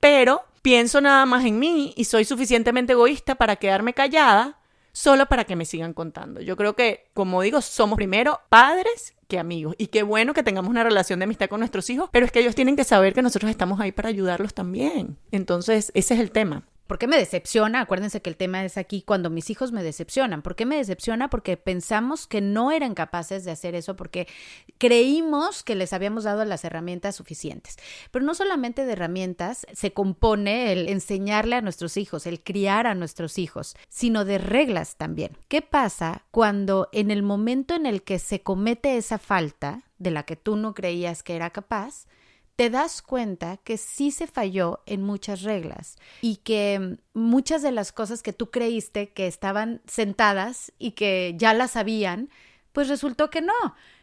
pero 0.00 0.44
pienso 0.64 1.02
nada 1.02 1.26
más 1.26 1.44
en 1.44 1.58
mí 1.58 1.92
y 1.94 2.04
soy 2.04 2.24
suficientemente 2.24 2.94
egoísta 2.94 3.34
para 3.34 3.56
quedarme 3.56 3.92
callada 3.92 4.58
solo 4.92 5.26
para 5.26 5.44
que 5.44 5.56
me 5.56 5.66
sigan 5.66 5.92
contando. 5.92 6.40
Yo 6.40 6.56
creo 6.56 6.74
que, 6.74 7.10
como 7.12 7.42
digo, 7.42 7.60
somos 7.60 7.96
primero 7.96 8.40
padres 8.48 9.14
que 9.28 9.38
amigos. 9.38 9.74
Y 9.76 9.88
qué 9.88 10.02
bueno 10.02 10.32
que 10.32 10.42
tengamos 10.42 10.70
una 10.70 10.82
relación 10.82 11.18
de 11.18 11.24
amistad 11.24 11.50
con 11.50 11.60
nuestros 11.60 11.90
hijos, 11.90 12.08
pero 12.10 12.24
es 12.24 12.32
que 12.32 12.40
ellos 12.40 12.54
tienen 12.54 12.76
que 12.76 12.84
saber 12.84 13.12
que 13.12 13.20
nosotros 13.20 13.50
estamos 13.50 13.78
ahí 13.78 13.92
para 13.92 14.08
ayudarlos 14.08 14.54
también. 14.54 15.18
Entonces, 15.32 15.92
ese 15.94 16.14
es 16.14 16.20
el 16.20 16.30
tema. 16.30 16.62
¿Por 16.86 16.98
qué 16.98 17.06
me 17.06 17.16
decepciona? 17.16 17.80
Acuérdense 17.80 18.20
que 18.20 18.28
el 18.28 18.36
tema 18.36 18.64
es 18.64 18.76
aquí 18.76 19.02
cuando 19.02 19.30
mis 19.30 19.48
hijos 19.48 19.72
me 19.72 19.82
decepcionan. 19.82 20.42
¿Por 20.42 20.54
qué 20.54 20.66
me 20.66 20.76
decepciona? 20.76 21.30
Porque 21.30 21.56
pensamos 21.56 22.26
que 22.26 22.42
no 22.42 22.72
eran 22.72 22.94
capaces 22.94 23.44
de 23.44 23.52
hacer 23.52 23.74
eso 23.74 23.96
porque 23.96 24.28
creímos 24.76 25.62
que 25.62 25.76
les 25.76 25.94
habíamos 25.94 26.24
dado 26.24 26.44
las 26.44 26.64
herramientas 26.64 27.16
suficientes. 27.16 27.76
Pero 28.10 28.24
no 28.24 28.34
solamente 28.34 28.84
de 28.84 28.92
herramientas 28.92 29.66
se 29.72 29.92
compone 29.94 30.72
el 30.72 30.88
enseñarle 30.88 31.56
a 31.56 31.62
nuestros 31.62 31.96
hijos, 31.96 32.26
el 32.26 32.42
criar 32.42 32.86
a 32.86 32.94
nuestros 32.94 33.38
hijos, 33.38 33.76
sino 33.88 34.26
de 34.26 34.36
reglas 34.36 34.96
también. 34.96 35.38
¿Qué 35.48 35.62
pasa 35.62 36.24
cuando 36.30 36.90
en 36.92 37.10
el 37.10 37.22
momento 37.22 37.74
en 37.74 37.86
el 37.86 38.02
que 38.02 38.18
se 38.18 38.42
comete 38.42 38.98
esa 38.98 39.18
falta 39.18 39.84
de 39.98 40.10
la 40.10 40.24
que 40.24 40.36
tú 40.36 40.56
no 40.56 40.74
creías 40.74 41.22
que 41.22 41.34
era 41.34 41.50
capaz, 41.50 42.06
te 42.56 42.70
das 42.70 43.02
cuenta 43.02 43.56
que 43.58 43.76
sí 43.76 44.10
se 44.10 44.26
falló 44.26 44.80
en 44.86 45.02
muchas 45.02 45.42
reglas 45.42 45.96
y 46.20 46.36
que 46.36 46.98
muchas 47.12 47.62
de 47.62 47.72
las 47.72 47.92
cosas 47.92 48.22
que 48.22 48.32
tú 48.32 48.50
creíste 48.50 49.12
que 49.12 49.26
estaban 49.26 49.82
sentadas 49.86 50.72
y 50.78 50.92
que 50.92 51.34
ya 51.36 51.52
las 51.52 51.72
sabían, 51.72 52.30
pues 52.72 52.88
resultó 52.88 53.30
que 53.30 53.40
no, 53.40 53.52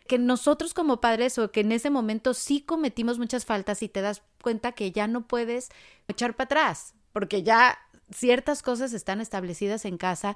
que 0.08 0.20
nosotros 0.20 0.74
como 0.74 1.00
padres 1.00 1.38
o 1.38 1.52
que 1.52 1.62
en 1.62 1.72
ese 1.72 1.90
momento 1.90 2.34
sí 2.34 2.62
cometimos 2.62 3.20
muchas 3.20 3.46
faltas 3.46 3.82
y 3.84 3.90
te 3.90 4.02
das 4.02 4.22
cuenta 4.42 4.74
que 4.74 4.92
ya 4.92 5.08
no 5.08 5.28
puedes 5.28 5.70
echar 6.10 6.36
para 6.36 6.46
atrás, 6.46 6.94
porque 7.14 7.44
ya 7.44 7.78
ciertas 8.14 8.62
cosas 8.62 8.92
están 8.92 9.22
establecidas 9.22 9.86
en 9.86 9.98
casa. 9.98 10.36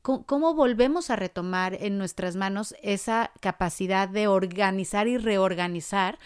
¿Cómo 0.00 0.54
volvemos 0.54 1.10
a 1.10 1.16
retomar 1.16 1.74
en 1.74 1.98
nuestras 1.98 2.34
manos 2.34 2.74
esa 2.82 3.32
capacidad 3.40 4.08
de 4.08 4.28
organizar 4.28 5.06
y 5.08 5.18
reorganizar 5.18 6.18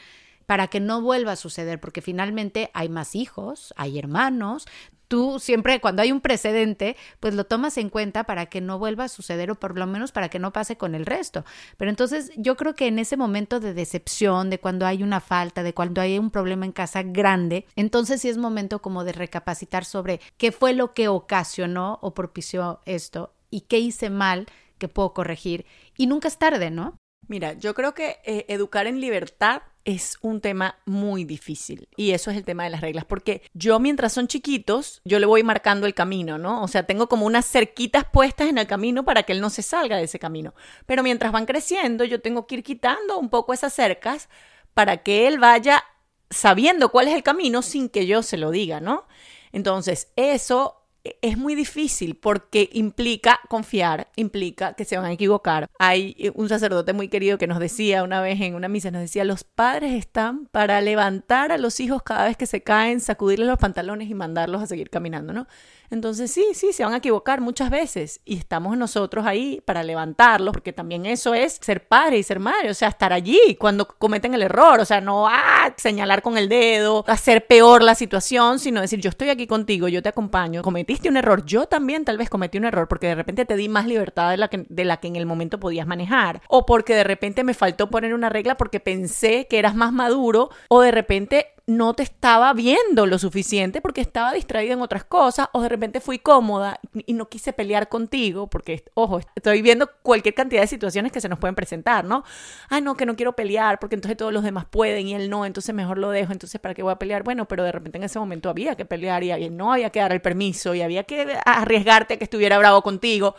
para 0.46 0.68
que 0.68 0.80
no 0.80 1.00
vuelva 1.00 1.32
a 1.32 1.36
suceder, 1.36 1.80
porque 1.80 2.02
finalmente 2.02 2.70
hay 2.74 2.88
más 2.88 3.14
hijos, 3.14 3.74
hay 3.76 3.98
hermanos, 3.98 4.66
tú 5.08 5.38
siempre 5.38 5.80
cuando 5.80 6.02
hay 6.02 6.12
un 6.12 6.20
precedente, 6.20 6.96
pues 7.20 7.34
lo 7.34 7.44
tomas 7.44 7.76
en 7.78 7.88
cuenta 7.88 8.24
para 8.24 8.46
que 8.46 8.60
no 8.60 8.78
vuelva 8.78 9.04
a 9.04 9.08
suceder 9.08 9.50
o 9.50 9.54
por 9.54 9.78
lo 9.78 9.86
menos 9.86 10.12
para 10.12 10.28
que 10.28 10.38
no 10.38 10.52
pase 10.52 10.76
con 10.76 10.94
el 10.94 11.06
resto. 11.06 11.44
Pero 11.76 11.90
entonces 11.90 12.32
yo 12.36 12.56
creo 12.56 12.74
que 12.74 12.86
en 12.86 12.98
ese 12.98 13.16
momento 13.16 13.60
de 13.60 13.74
decepción, 13.74 14.50
de 14.50 14.58
cuando 14.58 14.86
hay 14.86 15.02
una 15.02 15.20
falta, 15.20 15.62
de 15.62 15.74
cuando 15.74 16.00
hay 16.00 16.18
un 16.18 16.30
problema 16.30 16.66
en 16.66 16.72
casa 16.72 17.02
grande, 17.02 17.66
entonces 17.76 18.22
sí 18.22 18.28
es 18.28 18.38
momento 18.38 18.80
como 18.80 19.04
de 19.04 19.12
recapacitar 19.12 19.84
sobre 19.84 20.20
qué 20.36 20.52
fue 20.52 20.72
lo 20.72 20.94
que 20.94 21.08
ocasionó 21.08 21.98
o 22.02 22.14
propició 22.14 22.80
esto 22.84 23.34
y 23.50 23.62
qué 23.62 23.78
hice 23.78 24.10
mal 24.10 24.46
que 24.78 24.88
puedo 24.88 25.12
corregir. 25.12 25.64
Y 25.96 26.06
nunca 26.06 26.28
es 26.28 26.38
tarde, 26.38 26.70
¿no? 26.70 26.96
Mira, 27.28 27.54
yo 27.54 27.74
creo 27.74 27.94
que 27.94 28.18
eh, 28.24 28.44
educar 28.48 28.86
en 28.86 29.00
libertad 29.00 29.62
es 29.84 30.16
un 30.22 30.40
tema 30.40 30.78
muy 30.86 31.24
difícil 31.24 31.88
y 31.96 32.12
eso 32.12 32.30
es 32.30 32.38
el 32.38 32.44
tema 32.44 32.64
de 32.64 32.70
las 32.70 32.80
reglas 32.80 33.04
porque 33.04 33.42
yo 33.52 33.78
mientras 33.78 34.14
son 34.14 34.28
chiquitos 34.28 35.02
yo 35.04 35.18
le 35.18 35.26
voy 35.26 35.42
marcando 35.42 35.86
el 35.86 35.94
camino, 35.94 36.38
¿no? 36.38 36.62
O 36.62 36.68
sea, 36.68 36.84
tengo 36.84 37.08
como 37.08 37.26
unas 37.26 37.44
cerquitas 37.44 38.04
puestas 38.10 38.48
en 38.48 38.58
el 38.58 38.66
camino 38.66 39.04
para 39.04 39.24
que 39.24 39.32
él 39.32 39.40
no 39.40 39.50
se 39.50 39.62
salga 39.62 39.96
de 39.96 40.04
ese 40.04 40.18
camino. 40.18 40.54
Pero 40.86 41.02
mientras 41.02 41.32
van 41.32 41.46
creciendo 41.46 42.04
yo 42.04 42.20
tengo 42.20 42.46
que 42.46 42.56
ir 42.56 42.62
quitando 42.62 43.18
un 43.18 43.28
poco 43.28 43.52
esas 43.52 43.74
cercas 43.74 44.28
para 44.72 45.02
que 45.02 45.26
él 45.28 45.38
vaya 45.38 45.84
sabiendo 46.30 46.90
cuál 46.90 47.08
es 47.08 47.14
el 47.14 47.22
camino 47.22 47.62
sin 47.62 47.88
que 47.88 48.06
yo 48.06 48.22
se 48.22 48.38
lo 48.38 48.50
diga, 48.50 48.80
¿no? 48.80 49.06
Entonces, 49.52 50.12
eso 50.16 50.83
es 51.20 51.36
muy 51.36 51.54
difícil 51.54 52.14
porque 52.14 52.70
implica 52.72 53.40
confiar, 53.48 54.08
implica 54.16 54.72
que 54.72 54.84
se 54.84 54.96
van 54.96 55.06
a 55.06 55.12
equivocar. 55.12 55.68
Hay 55.78 56.16
eh, 56.18 56.32
un 56.34 56.48
sacerdote 56.48 56.92
muy 56.92 57.08
querido 57.08 57.36
que 57.36 57.46
nos 57.46 57.58
decía 57.58 58.02
una 58.02 58.20
vez 58.20 58.40
en 58.40 58.54
una 58.54 58.68
misa, 58.68 58.90
nos 58.90 59.02
decía, 59.02 59.24
los 59.24 59.44
padres 59.44 59.92
están 59.92 60.46
para 60.46 60.80
levantar 60.80 61.52
a 61.52 61.58
los 61.58 61.78
hijos 61.80 62.02
cada 62.02 62.24
vez 62.24 62.36
que 62.36 62.46
se 62.46 62.62
caen, 62.62 63.00
sacudirles 63.00 63.48
los 63.48 63.58
pantalones 63.58 64.08
y 64.08 64.14
mandarlos 64.14 64.62
a 64.62 64.66
seguir 64.66 64.88
caminando, 64.90 65.32
¿no? 65.32 65.46
Entonces 65.90 66.30
sí, 66.30 66.46
sí, 66.54 66.72
se 66.72 66.84
van 66.84 66.94
a 66.94 66.96
equivocar 66.96 67.40
muchas 67.40 67.70
veces 67.70 68.20
y 68.24 68.36
estamos 68.36 68.76
nosotros 68.76 69.26
ahí 69.26 69.62
para 69.64 69.82
levantarlos, 69.82 70.52
porque 70.52 70.72
también 70.72 71.06
eso 71.06 71.34
es 71.34 71.58
ser 71.60 71.86
padre 71.86 72.18
y 72.18 72.22
ser 72.22 72.40
madre, 72.40 72.70
o 72.70 72.74
sea, 72.74 72.88
estar 72.88 73.12
allí 73.12 73.56
cuando 73.60 73.86
cometen 73.86 74.34
el 74.34 74.42
error, 74.42 74.80
o 74.80 74.84
sea, 74.84 75.00
no 75.00 75.28
ah, 75.28 75.72
señalar 75.76 76.22
con 76.22 76.38
el 76.38 76.48
dedo, 76.48 77.04
hacer 77.06 77.46
peor 77.46 77.82
la 77.82 77.94
situación, 77.94 78.58
sino 78.58 78.80
decir, 78.80 79.00
yo 79.00 79.10
estoy 79.10 79.28
aquí 79.28 79.46
contigo, 79.46 79.86
yo 79.88 80.02
te 80.02 80.08
acompaño, 80.08 80.62
un 81.08 81.16
error, 81.16 81.44
yo 81.44 81.66
también 81.66 82.04
tal 82.04 82.18
vez 82.18 82.30
cometí 82.30 82.58
un 82.58 82.64
error 82.64 82.88
porque 82.88 83.08
de 83.08 83.14
repente 83.14 83.44
te 83.44 83.56
di 83.56 83.68
más 83.68 83.86
libertad 83.86 84.30
de 84.30 84.36
la 84.36 84.48
que, 84.48 84.66
de 84.68 84.84
la 84.84 84.98
que 84.98 85.08
en 85.08 85.16
el 85.16 85.26
momento 85.26 85.60
podías 85.60 85.86
manejar, 85.86 86.40
o 86.48 86.66
porque 86.66 86.94
de 86.94 87.04
repente 87.04 87.44
me 87.44 87.54
faltó 87.54 87.90
poner 87.90 88.14
una 88.14 88.28
regla 88.28 88.56
porque 88.56 88.80
pensé 88.80 89.46
que 89.48 89.58
eras 89.58 89.74
más 89.74 89.92
maduro, 89.92 90.50
o 90.68 90.80
de 90.80 90.90
repente 90.90 91.53
no 91.66 91.94
te 91.94 92.02
estaba 92.02 92.52
viendo 92.52 93.06
lo 93.06 93.18
suficiente 93.18 93.80
porque 93.80 94.02
estaba 94.02 94.32
distraída 94.32 94.74
en 94.74 94.82
otras 94.82 95.04
cosas 95.04 95.48
o 95.52 95.62
de 95.62 95.68
repente 95.68 96.00
fui 96.00 96.18
cómoda 96.18 96.78
y 97.06 97.14
no 97.14 97.28
quise 97.28 97.52
pelear 97.54 97.88
contigo 97.88 98.48
porque, 98.48 98.84
ojo, 98.94 99.20
estoy 99.34 99.62
viendo 99.62 99.88
cualquier 100.02 100.34
cantidad 100.34 100.60
de 100.60 100.66
situaciones 100.66 101.10
que 101.10 101.22
se 101.22 101.28
nos 101.28 101.38
pueden 101.38 101.54
presentar, 101.54 102.04
¿no? 102.04 102.22
Ah, 102.68 102.80
no, 102.80 102.96
que 102.96 103.06
no 103.06 103.16
quiero 103.16 103.34
pelear 103.34 103.78
porque 103.78 103.94
entonces 103.94 104.16
todos 104.16 104.32
los 104.32 104.42
demás 104.42 104.66
pueden 104.66 105.08
y 105.08 105.14
él 105.14 105.30
no, 105.30 105.46
entonces 105.46 105.74
mejor 105.74 105.96
lo 105.96 106.10
dejo, 106.10 106.32
entonces 106.32 106.60
¿para 106.60 106.74
qué 106.74 106.82
voy 106.82 106.92
a 106.92 106.98
pelear? 106.98 107.22
Bueno, 107.22 107.46
pero 107.46 107.64
de 107.64 107.72
repente 107.72 107.96
en 107.96 108.04
ese 108.04 108.18
momento 108.18 108.50
había 108.50 108.74
que 108.74 108.84
pelear 108.84 109.22
y 109.22 109.48
no 109.48 109.72
había 109.72 109.90
que 109.90 110.00
dar 110.00 110.12
el 110.12 110.20
permiso 110.20 110.74
y 110.74 110.82
había 110.82 111.04
que 111.04 111.38
arriesgarte 111.46 112.14
a 112.14 112.16
que 112.18 112.24
estuviera 112.24 112.58
bravo 112.58 112.82
contigo. 112.82 113.36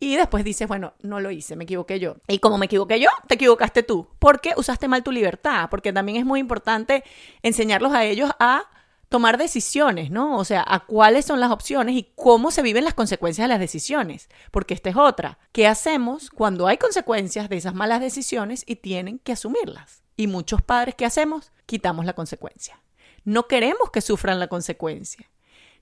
Y 0.00 0.16
después 0.16 0.44
dices, 0.44 0.68
bueno, 0.68 0.94
no 1.02 1.18
lo 1.18 1.30
hice, 1.30 1.56
me 1.56 1.64
equivoqué 1.64 1.98
yo. 1.98 2.16
Y 2.28 2.38
como 2.38 2.56
me 2.56 2.66
equivoqué 2.66 3.00
yo, 3.00 3.08
te 3.26 3.34
equivocaste 3.34 3.82
tú. 3.82 4.08
Porque 4.20 4.54
usaste 4.56 4.86
mal 4.86 5.02
tu 5.02 5.10
libertad. 5.10 5.68
Porque 5.70 5.92
también 5.92 6.18
es 6.18 6.24
muy 6.24 6.38
importante 6.38 7.02
enseñarlos 7.42 7.92
a 7.92 8.04
ellos 8.04 8.30
a 8.38 8.64
tomar 9.08 9.38
decisiones, 9.38 10.10
¿no? 10.10 10.36
O 10.36 10.44
sea, 10.44 10.64
a 10.66 10.80
cuáles 10.86 11.24
son 11.24 11.40
las 11.40 11.50
opciones 11.50 11.96
y 11.96 12.12
cómo 12.14 12.50
se 12.50 12.62
viven 12.62 12.84
las 12.84 12.94
consecuencias 12.94 13.44
de 13.44 13.48
las 13.48 13.58
decisiones. 13.58 14.28
Porque 14.52 14.74
esta 14.74 14.90
es 14.90 14.96
otra. 14.96 15.38
¿Qué 15.50 15.66
hacemos 15.66 16.30
cuando 16.30 16.68
hay 16.68 16.76
consecuencias 16.76 17.48
de 17.48 17.56
esas 17.56 17.74
malas 17.74 18.00
decisiones 18.00 18.62
y 18.66 18.76
tienen 18.76 19.18
que 19.18 19.32
asumirlas? 19.32 20.04
Y 20.16 20.28
muchos 20.28 20.62
padres, 20.62 20.94
¿qué 20.94 21.06
hacemos? 21.06 21.52
Quitamos 21.66 22.04
la 22.04 22.12
consecuencia. 22.12 22.80
No 23.24 23.48
queremos 23.48 23.90
que 23.90 24.00
sufran 24.00 24.38
la 24.38 24.48
consecuencia 24.48 25.28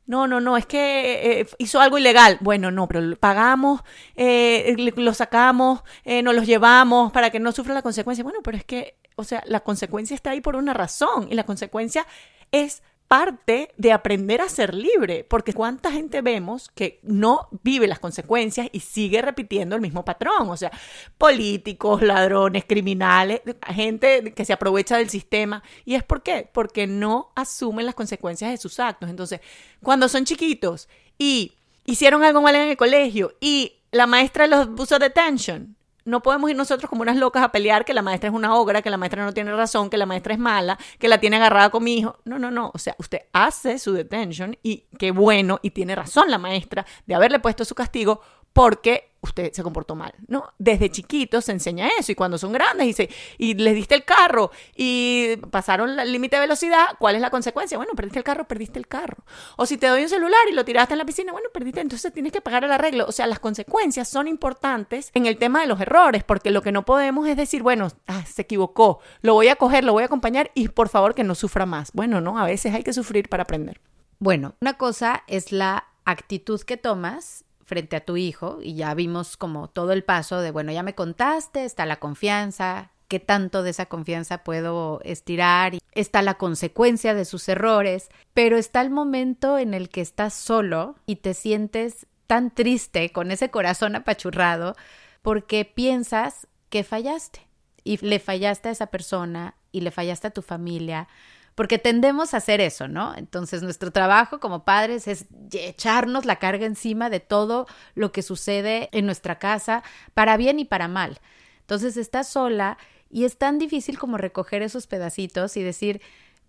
No, 0.06 0.28
no, 0.28 0.40
no, 0.40 0.56
es 0.56 0.66
que 0.66 1.40
eh, 1.40 1.48
hizo 1.58 1.80
algo 1.80 1.98
ilegal. 1.98 2.38
Bueno, 2.40 2.70
no, 2.70 2.86
pero 2.86 3.16
pagamos, 3.16 3.82
eh, 4.14 4.74
lo 4.96 5.14
sacamos, 5.14 5.82
eh, 6.04 6.22
nos 6.22 6.34
los 6.34 6.46
llevamos 6.46 7.12
para 7.12 7.30
que 7.30 7.40
no 7.40 7.50
sufra 7.52 7.74
la 7.74 7.82
consecuencia. 7.82 8.22
Bueno, 8.22 8.38
pero 8.42 8.56
es 8.56 8.64
que, 8.64 8.96
o 9.16 9.24
sea, 9.24 9.42
la 9.46 9.60
consecuencia 9.60 10.14
está 10.14 10.30
ahí 10.30 10.40
por 10.40 10.54
una 10.56 10.74
razón 10.74 11.26
y 11.30 11.34
la 11.34 11.44
consecuencia 11.44 12.06
es 12.52 12.82
parte 13.08 13.72
de 13.76 13.92
aprender 13.92 14.40
a 14.40 14.48
ser 14.48 14.74
libre, 14.74 15.24
porque 15.24 15.52
cuánta 15.52 15.92
gente 15.92 16.22
vemos 16.22 16.70
que 16.74 16.98
no 17.02 17.48
vive 17.62 17.86
las 17.86 18.00
consecuencias 18.00 18.68
y 18.72 18.80
sigue 18.80 19.22
repitiendo 19.22 19.76
el 19.76 19.82
mismo 19.82 20.04
patrón, 20.04 20.50
o 20.50 20.56
sea, 20.56 20.72
políticos, 21.16 22.02
ladrones, 22.02 22.64
criminales, 22.66 23.42
gente 23.68 24.34
que 24.34 24.44
se 24.44 24.52
aprovecha 24.52 24.96
del 24.96 25.08
sistema. 25.08 25.62
¿Y 25.84 25.94
es 25.94 26.02
por 26.02 26.22
qué? 26.22 26.48
Porque 26.52 26.86
no 26.86 27.30
asumen 27.36 27.86
las 27.86 27.94
consecuencias 27.94 28.50
de 28.50 28.56
sus 28.56 28.80
actos. 28.80 29.08
Entonces, 29.08 29.40
cuando 29.82 30.08
son 30.08 30.24
chiquitos 30.24 30.88
y 31.16 31.52
hicieron 31.84 32.24
algo 32.24 32.42
mal 32.42 32.56
en 32.56 32.68
el 32.68 32.76
colegio 32.76 33.34
y 33.40 33.74
la 33.92 34.06
maestra 34.06 34.48
los 34.48 34.66
puso 34.68 34.98
detention, 34.98 35.75
no 36.06 36.22
podemos 36.22 36.48
ir 36.48 36.56
nosotros 36.56 36.88
como 36.88 37.02
unas 37.02 37.16
locas 37.16 37.42
a 37.42 37.52
pelear 37.52 37.84
que 37.84 37.92
la 37.92 38.00
maestra 38.00 38.30
es 38.30 38.34
una 38.34 38.54
obra, 38.54 38.80
que 38.80 38.90
la 38.90 38.96
maestra 38.96 39.24
no 39.24 39.34
tiene 39.34 39.54
razón, 39.54 39.90
que 39.90 39.98
la 39.98 40.06
maestra 40.06 40.32
es 40.32 40.38
mala, 40.38 40.78
que 40.98 41.08
la 41.08 41.18
tiene 41.18 41.36
agarrada 41.36 41.70
con 41.70 41.84
mi 41.84 41.98
hijo. 41.98 42.18
No, 42.24 42.38
no, 42.38 42.50
no. 42.50 42.70
O 42.72 42.78
sea, 42.78 42.94
usted 42.98 43.22
hace 43.32 43.78
su 43.78 43.92
detention 43.92 44.56
y 44.62 44.86
qué 44.98 45.10
bueno, 45.10 45.58
y 45.62 45.70
tiene 45.70 45.94
razón 45.94 46.30
la 46.30 46.38
maestra 46.38 46.86
de 47.06 47.14
haberle 47.14 47.40
puesto 47.40 47.64
su 47.64 47.74
castigo 47.74 48.20
porque 48.52 49.15
usted 49.26 49.52
se 49.52 49.62
comportó 49.62 49.94
mal, 49.94 50.14
¿no? 50.28 50.52
Desde 50.58 50.90
chiquitos 50.90 51.44
se 51.44 51.52
enseña 51.52 51.88
eso 51.98 52.12
y 52.12 52.14
cuando 52.14 52.38
son 52.38 52.52
grandes 52.52 52.86
y, 52.86 52.92
se, 52.92 53.10
y 53.38 53.54
les 53.54 53.74
diste 53.74 53.94
el 53.94 54.04
carro 54.04 54.50
y 54.74 55.36
pasaron 55.50 55.98
el 55.98 56.12
límite 56.12 56.36
de 56.36 56.40
velocidad, 56.40 56.86
¿cuál 56.98 57.14
es 57.14 57.20
la 57.20 57.30
consecuencia? 57.30 57.76
Bueno, 57.76 57.92
perdiste 57.94 58.18
el 58.18 58.24
carro, 58.24 58.46
perdiste 58.46 58.78
el 58.78 58.86
carro. 58.86 59.24
O 59.56 59.66
si 59.66 59.76
te 59.76 59.86
doy 59.86 60.02
un 60.02 60.08
celular 60.08 60.40
y 60.50 60.54
lo 60.54 60.64
tiraste 60.64 60.94
en 60.94 60.98
la 60.98 61.04
piscina, 61.04 61.32
bueno, 61.32 61.48
perdiste, 61.52 61.80
entonces 61.80 62.12
tienes 62.12 62.32
que 62.32 62.40
pagar 62.40 62.64
el 62.64 62.72
arreglo. 62.72 63.06
O 63.06 63.12
sea, 63.12 63.26
las 63.26 63.38
consecuencias 63.38 64.08
son 64.08 64.28
importantes 64.28 65.10
en 65.14 65.26
el 65.26 65.38
tema 65.38 65.60
de 65.60 65.66
los 65.66 65.80
errores, 65.80 66.24
porque 66.24 66.50
lo 66.50 66.62
que 66.62 66.72
no 66.72 66.84
podemos 66.84 67.28
es 67.28 67.36
decir, 67.36 67.62
bueno, 67.62 67.88
ah, 68.06 68.24
se 68.26 68.42
equivocó, 68.42 69.00
lo 69.22 69.34
voy 69.34 69.48
a 69.48 69.56
coger, 69.56 69.84
lo 69.84 69.92
voy 69.92 70.02
a 70.02 70.06
acompañar 70.06 70.50
y 70.54 70.68
por 70.68 70.88
favor 70.88 71.14
que 71.14 71.24
no 71.24 71.34
sufra 71.34 71.66
más. 71.66 71.90
Bueno, 71.92 72.20
no, 72.20 72.38
a 72.38 72.44
veces 72.44 72.74
hay 72.74 72.82
que 72.82 72.92
sufrir 72.92 73.28
para 73.28 73.44
aprender. 73.44 73.80
Bueno, 74.18 74.54
una 74.60 74.74
cosa 74.74 75.24
es 75.26 75.52
la 75.52 75.88
actitud 76.04 76.60
que 76.62 76.76
tomas 76.76 77.44
frente 77.66 77.96
a 77.96 78.04
tu 78.04 78.16
hijo 78.16 78.58
y 78.62 78.76
ya 78.76 78.94
vimos 78.94 79.36
como 79.36 79.68
todo 79.68 79.92
el 79.92 80.04
paso 80.04 80.40
de, 80.40 80.52
bueno, 80.52 80.72
ya 80.72 80.82
me 80.82 80.94
contaste, 80.94 81.64
está 81.64 81.84
la 81.84 81.96
confianza, 81.96 82.92
qué 83.08 83.20
tanto 83.20 83.62
de 83.62 83.70
esa 83.70 83.86
confianza 83.86 84.44
puedo 84.44 85.00
estirar, 85.04 85.74
está 85.92 86.22
la 86.22 86.34
consecuencia 86.34 87.12
de 87.14 87.24
sus 87.24 87.48
errores, 87.48 88.08
pero 88.34 88.56
está 88.56 88.80
el 88.80 88.90
momento 88.90 89.58
en 89.58 89.74
el 89.74 89.88
que 89.88 90.00
estás 90.00 90.32
solo 90.32 90.94
y 91.06 91.16
te 91.16 91.34
sientes 91.34 92.06
tan 92.26 92.52
triste 92.52 93.10
con 93.12 93.30
ese 93.30 93.50
corazón 93.50 93.96
apachurrado 93.96 94.74
porque 95.22 95.64
piensas 95.64 96.46
que 96.70 96.84
fallaste 96.84 97.46
y 97.84 97.98
le 97.98 98.18
fallaste 98.18 98.68
a 98.68 98.72
esa 98.72 98.86
persona 98.86 99.56
y 99.72 99.80
le 99.80 99.90
fallaste 99.90 100.28
a 100.28 100.32
tu 100.32 100.42
familia 100.42 101.08
porque 101.56 101.78
tendemos 101.78 102.34
a 102.34 102.36
hacer 102.36 102.60
eso, 102.60 102.86
¿no? 102.86 103.14
Entonces 103.16 103.62
nuestro 103.62 103.90
trabajo 103.90 104.38
como 104.38 104.64
padres 104.64 105.08
es 105.08 105.24
echarnos 105.52 106.26
la 106.26 106.36
carga 106.36 106.66
encima 106.66 107.10
de 107.10 107.18
todo 107.18 107.66
lo 107.94 108.12
que 108.12 108.22
sucede 108.22 108.90
en 108.92 109.06
nuestra 109.06 109.38
casa, 109.38 109.82
para 110.12 110.36
bien 110.36 110.60
y 110.60 110.66
para 110.66 110.86
mal. 110.86 111.18
Entonces 111.60 111.96
estás 111.96 112.28
sola 112.28 112.76
y 113.10 113.24
es 113.24 113.38
tan 113.38 113.58
difícil 113.58 113.98
como 113.98 114.18
recoger 114.18 114.60
esos 114.60 114.86
pedacitos 114.86 115.56
y 115.56 115.62
decir, 115.62 116.02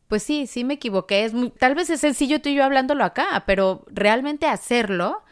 pues 0.09 0.23
sí, 0.23 0.45
sí 0.45 0.65
me 0.65 0.73
equivoqué, 0.73 1.23
es 1.23 1.33
muy, 1.33 1.51
tal 1.51 1.73
vez 1.73 1.89
es 1.89 2.01
sencillo 2.01 2.41
tú 2.41 2.49
y 2.49 2.55
yo 2.55 2.65
hablándolo 2.65 3.05
acá, 3.05 3.43
pero 3.47 3.85
realmente 3.87 4.45
hacerlo, 4.45 5.23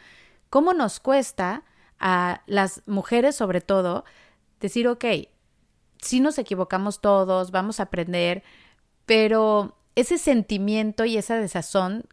¿cómo 0.48 0.72
nos 0.72 1.00
cuesta 1.00 1.64
a 1.98 2.40
las 2.46 2.82
mujeres 2.86 3.36
sobre 3.36 3.60
todo 3.60 4.06
decir, 4.58 4.88
ok, 4.88 5.04
sí 6.00 6.20
nos 6.20 6.38
equivocamos 6.38 7.02
todos, 7.02 7.50
vamos 7.50 7.78
a 7.78 7.84
aprender, 7.84 8.42
pero 9.06 9.76
ese 9.94 10.18
sentimiento 10.18 11.04
y 11.04 11.16
esa 11.16 11.36
desazón 11.36 12.04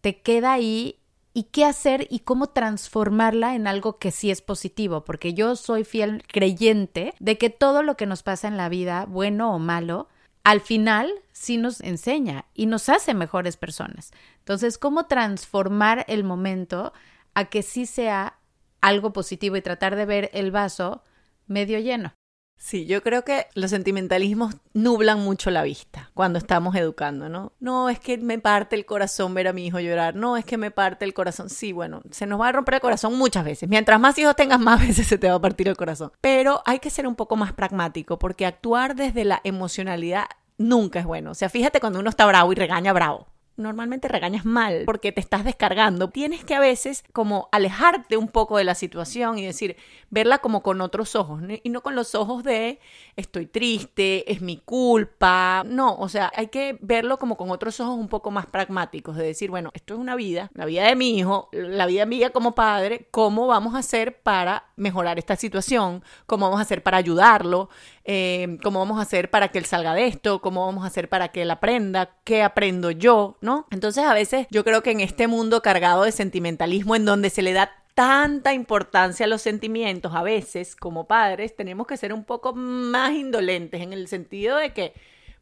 te 0.00 0.20
queda 0.20 0.52
ahí 0.52 0.98
y 1.34 1.44
qué 1.44 1.64
hacer 1.64 2.08
y 2.10 2.20
cómo 2.20 2.48
transformarla 2.48 3.54
en 3.54 3.68
algo 3.68 3.98
que 3.98 4.10
sí 4.10 4.30
es 4.30 4.42
positivo, 4.42 5.04
porque 5.04 5.34
yo 5.34 5.54
soy 5.54 5.84
fiel 5.84 6.24
creyente 6.26 7.14
de 7.20 7.38
que 7.38 7.48
todo 7.50 7.84
lo 7.84 7.96
que 7.96 8.06
nos 8.06 8.24
pasa 8.24 8.48
en 8.48 8.56
la 8.56 8.68
vida, 8.68 9.06
bueno 9.06 9.54
o 9.54 9.60
malo, 9.60 10.08
al 10.42 10.60
final 10.60 11.12
sí 11.30 11.58
nos 11.58 11.80
enseña 11.80 12.46
y 12.54 12.66
nos 12.66 12.88
hace 12.88 13.14
mejores 13.14 13.56
personas. 13.56 14.10
Entonces, 14.38 14.78
¿cómo 14.78 15.06
transformar 15.06 16.04
el 16.08 16.24
momento 16.24 16.92
a 17.34 17.44
que 17.44 17.62
sí 17.62 17.86
sea 17.86 18.38
algo 18.80 19.12
positivo 19.12 19.56
y 19.56 19.62
tratar 19.62 19.94
de 19.94 20.06
ver 20.06 20.30
el 20.32 20.50
vaso 20.50 21.04
medio 21.46 21.78
lleno? 21.78 22.14
Sí, 22.58 22.86
yo 22.86 23.02
creo 23.02 23.24
que 23.24 23.46
los 23.54 23.70
sentimentalismos 23.70 24.56
nublan 24.74 25.20
mucho 25.20 25.50
la 25.50 25.62
vista 25.62 26.10
cuando 26.12 26.38
estamos 26.38 26.74
educando, 26.74 27.28
¿no? 27.28 27.52
No, 27.60 27.88
es 27.88 28.00
que 28.00 28.18
me 28.18 28.40
parte 28.40 28.74
el 28.74 28.84
corazón 28.84 29.32
ver 29.32 29.46
a 29.46 29.52
mi 29.52 29.66
hijo 29.66 29.78
llorar, 29.78 30.16
no, 30.16 30.36
es 30.36 30.44
que 30.44 30.58
me 30.58 30.72
parte 30.72 31.04
el 31.04 31.14
corazón. 31.14 31.50
Sí, 31.50 31.72
bueno, 31.72 32.02
se 32.10 32.26
nos 32.26 32.40
va 32.40 32.48
a 32.48 32.52
romper 32.52 32.74
el 32.74 32.80
corazón 32.80 33.16
muchas 33.16 33.44
veces. 33.44 33.68
Mientras 33.68 34.00
más 34.00 34.18
hijos 34.18 34.34
tengas, 34.34 34.60
más 34.60 34.80
veces 34.86 35.06
se 35.06 35.18
te 35.18 35.28
va 35.28 35.36
a 35.36 35.40
partir 35.40 35.68
el 35.68 35.76
corazón. 35.76 36.10
Pero 36.20 36.60
hay 36.66 36.80
que 36.80 36.90
ser 36.90 37.06
un 37.06 37.14
poco 37.14 37.36
más 37.36 37.52
pragmático 37.52 38.18
porque 38.18 38.44
actuar 38.44 38.96
desde 38.96 39.24
la 39.24 39.40
emocionalidad 39.44 40.24
nunca 40.58 40.98
es 40.98 41.06
bueno. 41.06 41.30
O 41.30 41.34
sea, 41.34 41.48
fíjate 41.48 41.78
cuando 41.78 42.00
uno 42.00 42.10
está 42.10 42.26
bravo 42.26 42.52
y 42.52 42.56
regaña 42.56 42.92
bravo 42.92 43.28
normalmente 43.58 44.08
regañas 44.08 44.44
mal 44.44 44.84
porque 44.86 45.12
te 45.12 45.20
estás 45.20 45.44
descargando. 45.44 46.08
Tienes 46.08 46.44
que 46.44 46.54
a 46.54 46.60
veces 46.60 47.04
como 47.12 47.48
alejarte 47.52 48.16
un 48.16 48.28
poco 48.28 48.56
de 48.56 48.64
la 48.64 48.74
situación 48.74 49.38
y 49.38 49.44
decir, 49.44 49.76
verla 50.10 50.38
como 50.38 50.62
con 50.62 50.80
otros 50.80 51.14
ojos 51.16 51.42
y 51.62 51.68
no 51.68 51.82
con 51.82 51.94
los 51.94 52.14
ojos 52.14 52.44
de 52.44 52.80
estoy 53.16 53.46
triste, 53.46 54.30
es 54.30 54.40
mi 54.40 54.58
culpa. 54.58 55.64
No, 55.66 55.96
o 55.96 56.08
sea, 56.08 56.32
hay 56.34 56.48
que 56.48 56.78
verlo 56.80 57.18
como 57.18 57.36
con 57.36 57.50
otros 57.50 57.80
ojos 57.80 57.98
un 57.98 58.08
poco 58.08 58.30
más 58.30 58.46
pragmáticos, 58.46 59.16
de 59.16 59.24
decir, 59.24 59.50
bueno, 59.50 59.70
esto 59.74 59.94
es 59.94 60.00
una 60.00 60.14
vida, 60.14 60.50
la 60.54 60.64
vida 60.64 60.86
de 60.86 60.96
mi 60.96 61.18
hijo, 61.18 61.48
la 61.52 61.86
vida 61.86 62.06
mía 62.06 62.30
como 62.30 62.54
padre, 62.54 63.08
¿cómo 63.10 63.46
vamos 63.46 63.74
a 63.74 63.78
hacer 63.78 64.20
para 64.22 64.68
mejorar 64.76 65.18
esta 65.18 65.36
situación? 65.36 66.02
¿Cómo 66.26 66.46
vamos 66.46 66.60
a 66.60 66.62
hacer 66.62 66.82
para 66.82 66.98
ayudarlo? 66.98 67.68
Eh, 68.04 68.58
¿Cómo 68.62 68.78
vamos 68.78 68.98
a 68.98 69.02
hacer 69.02 69.30
para 69.30 69.48
que 69.48 69.58
él 69.58 69.66
salga 69.66 69.94
de 69.94 70.06
esto? 70.06 70.40
¿Cómo 70.40 70.64
vamos 70.64 70.84
a 70.84 70.86
hacer 70.86 71.08
para 71.08 71.28
que 71.28 71.42
él 71.42 71.50
aprenda? 71.50 72.16
¿Qué 72.24 72.42
aprendo 72.42 72.90
yo? 72.90 73.36
Entonces 73.70 74.04
a 74.04 74.14
veces 74.14 74.46
yo 74.50 74.64
creo 74.64 74.82
que 74.82 74.90
en 74.90 75.00
este 75.00 75.26
mundo 75.26 75.62
cargado 75.62 76.04
de 76.04 76.12
sentimentalismo 76.12 76.96
en 76.96 77.04
donde 77.04 77.30
se 77.30 77.42
le 77.42 77.52
da 77.52 77.70
tanta 77.94 78.52
importancia 78.52 79.26
a 79.26 79.28
los 79.28 79.42
sentimientos, 79.42 80.14
a 80.14 80.22
veces 80.22 80.76
como 80.76 81.08
padres 81.08 81.56
tenemos 81.56 81.86
que 81.86 81.96
ser 81.96 82.12
un 82.12 82.24
poco 82.24 82.54
más 82.54 83.12
indolentes 83.12 83.80
en 83.80 83.92
el 83.92 84.06
sentido 84.06 84.56
de 84.56 84.72
que, 84.72 84.92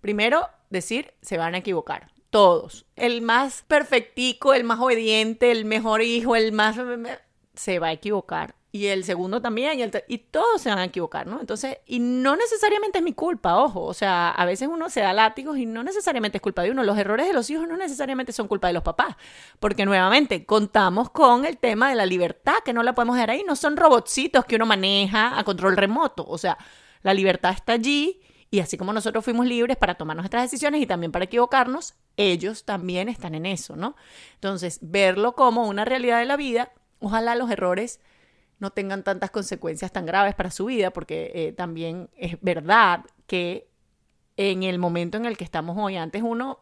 primero, 0.00 0.48
decir, 0.70 1.12
se 1.20 1.36
van 1.36 1.54
a 1.54 1.58
equivocar. 1.58 2.10
Todos. 2.30 2.86
El 2.96 3.22
más 3.22 3.62
perfectico, 3.68 4.54
el 4.54 4.64
más 4.64 4.80
obediente, 4.80 5.50
el 5.50 5.64
mejor 5.64 6.02
hijo, 6.02 6.34
el 6.34 6.52
más... 6.52 6.76
se 7.54 7.78
va 7.78 7.88
a 7.88 7.92
equivocar 7.92 8.54
y 8.76 8.86
el 8.86 9.04
segundo 9.04 9.40
también, 9.40 9.80
y, 9.80 10.14
y 10.14 10.18
todos 10.18 10.60
se 10.60 10.68
van 10.68 10.78
a 10.78 10.84
equivocar, 10.84 11.26
¿no? 11.26 11.40
Entonces, 11.40 11.78
y 11.86 11.98
no 11.98 12.36
necesariamente 12.36 12.98
es 12.98 13.04
mi 13.04 13.12
culpa, 13.12 13.56
ojo, 13.56 13.82
o 13.82 13.94
sea, 13.94 14.30
a 14.30 14.44
veces 14.44 14.68
uno 14.70 14.90
se 14.90 15.00
da 15.00 15.12
látigos 15.12 15.58
y 15.58 15.66
no 15.66 15.82
necesariamente 15.82 16.38
es 16.38 16.42
culpa 16.42 16.62
de 16.62 16.70
uno, 16.70 16.84
los 16.84 16.98
errores 16.98 17.26
de 17.26 17.32
los 17.32 17.48
hijos 17.50 17.66
no 17.66 17.76
necesariamente 17.76 18.32
son 18.32 18.48
culpa 18.48 18.68
de 18.68 18.74
los 18.74 18.82
papás, 18.82 19.16
porque 19.58 19.84
nuevamente 19.84 20.44
contamos 20.44 21.10
con 21.10 21.44
el 21.44 21.58
tema 21.58 21.88
de 21.88 21.94
la 21.94 22.06
libertad, 22.06 22.56
que 22.64 22.72
no 22.72 22.82
la 22.82 22.94
podemos 22.94 23.16
dejar 23.16 23.30
ahí, 23.30 23.44
no 23.46 23.56
son 23.56 23.76
robotcitos 23.76 24.44
que 24.44 24.56
uno 24.56 24.66
maneja 24.66 25.38
a 25.38 25.44
control 25.44 25.76
remoto, 25.76 26.24
o 26.28 26.38
sea, 26.38 26.58
la 27.02 27.14
libertad 27.14 27.52
está 27.52 27.72
allí 27.72 28.20
y 28.50 28.60
así 28.60 28.76
como 28.76 28.92
nosotros 28.92 29.24
fuimos 29.24 29.46
libres 29.46 29.76
para 29.76 29.94
tomar 29.94 30.16
nuestras 30.16 30.44
decisiones 30.44 30.80
y 30.80 30.86
también 30.86 31.12
para 31.12 31.24
equivocarnos, 31.24 31.94
ellos 32.16 32.64
también 32.64 33.08
están 33.08 33.34
en 33.34 33.46
eso, 33.46 33.76
¿no? 33.76 33.96
Entonces, 34.34 34.78
verlo 34.82 35.34
como 35.34 35.66
una 35.66 35.84
realidad 35.84 36.20
de 36.20 36.26
la 36.26 36.36
vida, 36.36 36.72
ojalá 37.00 37.34
los 37.34 37.50
errores 37.50 38.00
no 38.58 38.70
tengan 38.70 39.02
tantas 39.02 39.30
consecuencias 39.30 39.92
tan 39.92 40.06
graves 40.06 40.34
para 40.34 40.50
su 40.50 40.66
vida, 40.66 40.90
porque 40.90 41.32
eh, 41.34 41.52
también 41.52 42.08
es 42.16 42.38
verdad 42.40 43.04
que 43.26 43.68
en 44.36 44.62
el 44.62 44.78
momento 44.78 45.16
en 45.16 45.26
el 45.26 45.36
que 45.36 45.44
estamos 45.44 45.76
hoy, 45.78 45.96
antes 45.96 46.22
uno 46.22 46.60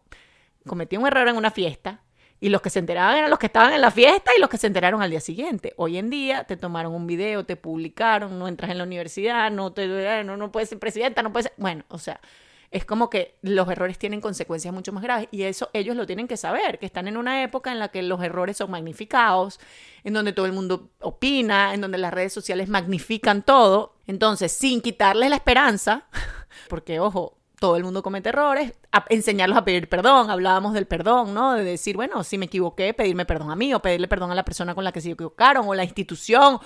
cometía 0.67 0.99
un 0.99 1.07
error 1.07 1.29
en 1.29 1.37
una 1.37 1.51
fiesta 1.51 2.03
y 2.41 2.49
los 2.49 2.61
que 2.61 2.71
se 2.71 2.79
enteraban 2.79 3.17
eran 3.17 3.31
los 3.31 3.39
que 3.39 3.47
estaban 3.47 3.73
en 3.73 3.81
la 3.81 3.91
fiesta 3.91 4.33
y 4.37 4.41
los 4.41 4.51
que 4.51 4.59
se 4.59 4.67
enteraron 4.67 5.03
al 5.03 5.11
día 5.11 5.21
siguiente. 5.21 5.73
Hoy 5.77 5.99
en 5.99 6.11
día 6.11 6.45
te 6.45 6.57
tomaron 6.57 6.95
un 6.95 7.07
video, 7.07 7.45
te 7.45 7.57
publicaron, 7.57 8.39
no 8.39 8.49
entras 8.49 8.71
en 8.71 8.79
la 8.79 8.85
universidad, 8.85 9.51
no, 9.51 9.73
te, 9.73 10.25
no, 10.25 10.37
no 10.37 10.53
puedes 10.53 10.69
ser 10.69 10.79
presidenta, 10.79 11.23
no 11.23 11.33
puedes 11.33 11.47
ser... 11.47 11.55
Bueno, 11.57 11.85
o 11.89 11.99
sea, 11.99 12.21
es 12.75 12.85
como 12.85 13.09
que 13.09 13.39
los 13.41 13.71
errores 13.71 14.01
tienen 14.01 14.21
consecuencias 14.21 14.75
mucho 14.75 14.93
más 14.93 15.05
graves 15.05 15.29
y 15.31 15.45
eso 15.45 15.71
ellos 15.73 15.97
lo 15.97 16.07
tienen 16.07 16.27
que 16.27 16.37
saber, 16.37 16.81
que 16.81 16.87
están 16.87 17.07
en 17.07 17.17
una 17.17 17.45
época 17.45 17.71
en 17.71 17.79
la 17.79 17.89
que 17.89 18.03
los 18.03 18.21
errores 18.21 18.57
son 18.57 18.73
magnificados, 18.73 19.61
en 20.03 20.13
donde 20.13 20.33
todo 20.33 20.47
el 20.47 20.53
mundo 20.53 20.91
opina, 21.01 21.73
en 21.73 21.81
donde 21.81 21.99
las 21.99 22.13
redes 22.13 22.33
sociales 22.33 22.69
magnifican 22.69 23.45
todo. 23.45 23.95
Entonces, 24.09 24.51
sin 24.51 24.81
quitarles 24.81 25.31
la 25.31 25.37
esperanza, 25.37 26.09
porque 26.69 26.99
ojo, 26.99 27.39
todo 27.61 27.77
el 27.77 27.85
mundo 27.85 28.03
comete 28.03 28.31
errores, 28.31 28.73
a 28.91 29.05
enseñarlos 29.09 29.57
a 29.57 29.65
pedir 29.65 29.89
perdón, 29.89 30.29
hablábamos 30.29 30.75
del 30.75 30.89
perdón, 30.89 31.33
¿no? 31.33 31.53
De 31.53 31.63
decir, 31.63 31.95
bueno, 31.95 32.25
si 32.25 32.39
me 32.39 32.47
equivoqué, 32.47 32.93
pedirme 32.93 33.25
perdón 33.25 33.53
a 33.53 33.57
mí 33.57 33.73
o 33.73 33.81
pedirle 33.81 34.09
perdón 34.09 34.33
a 34.33 34.35
la 34.35 34.45
persona 34.45 34.75
con 34.75 34.83
la 34.83 34.91
que 34.91 35.01
se 35.01 35.13
equivocaron 35.13 35.69
o 35.69 35.75
la 35.75 35.85
institución 35.85 36.59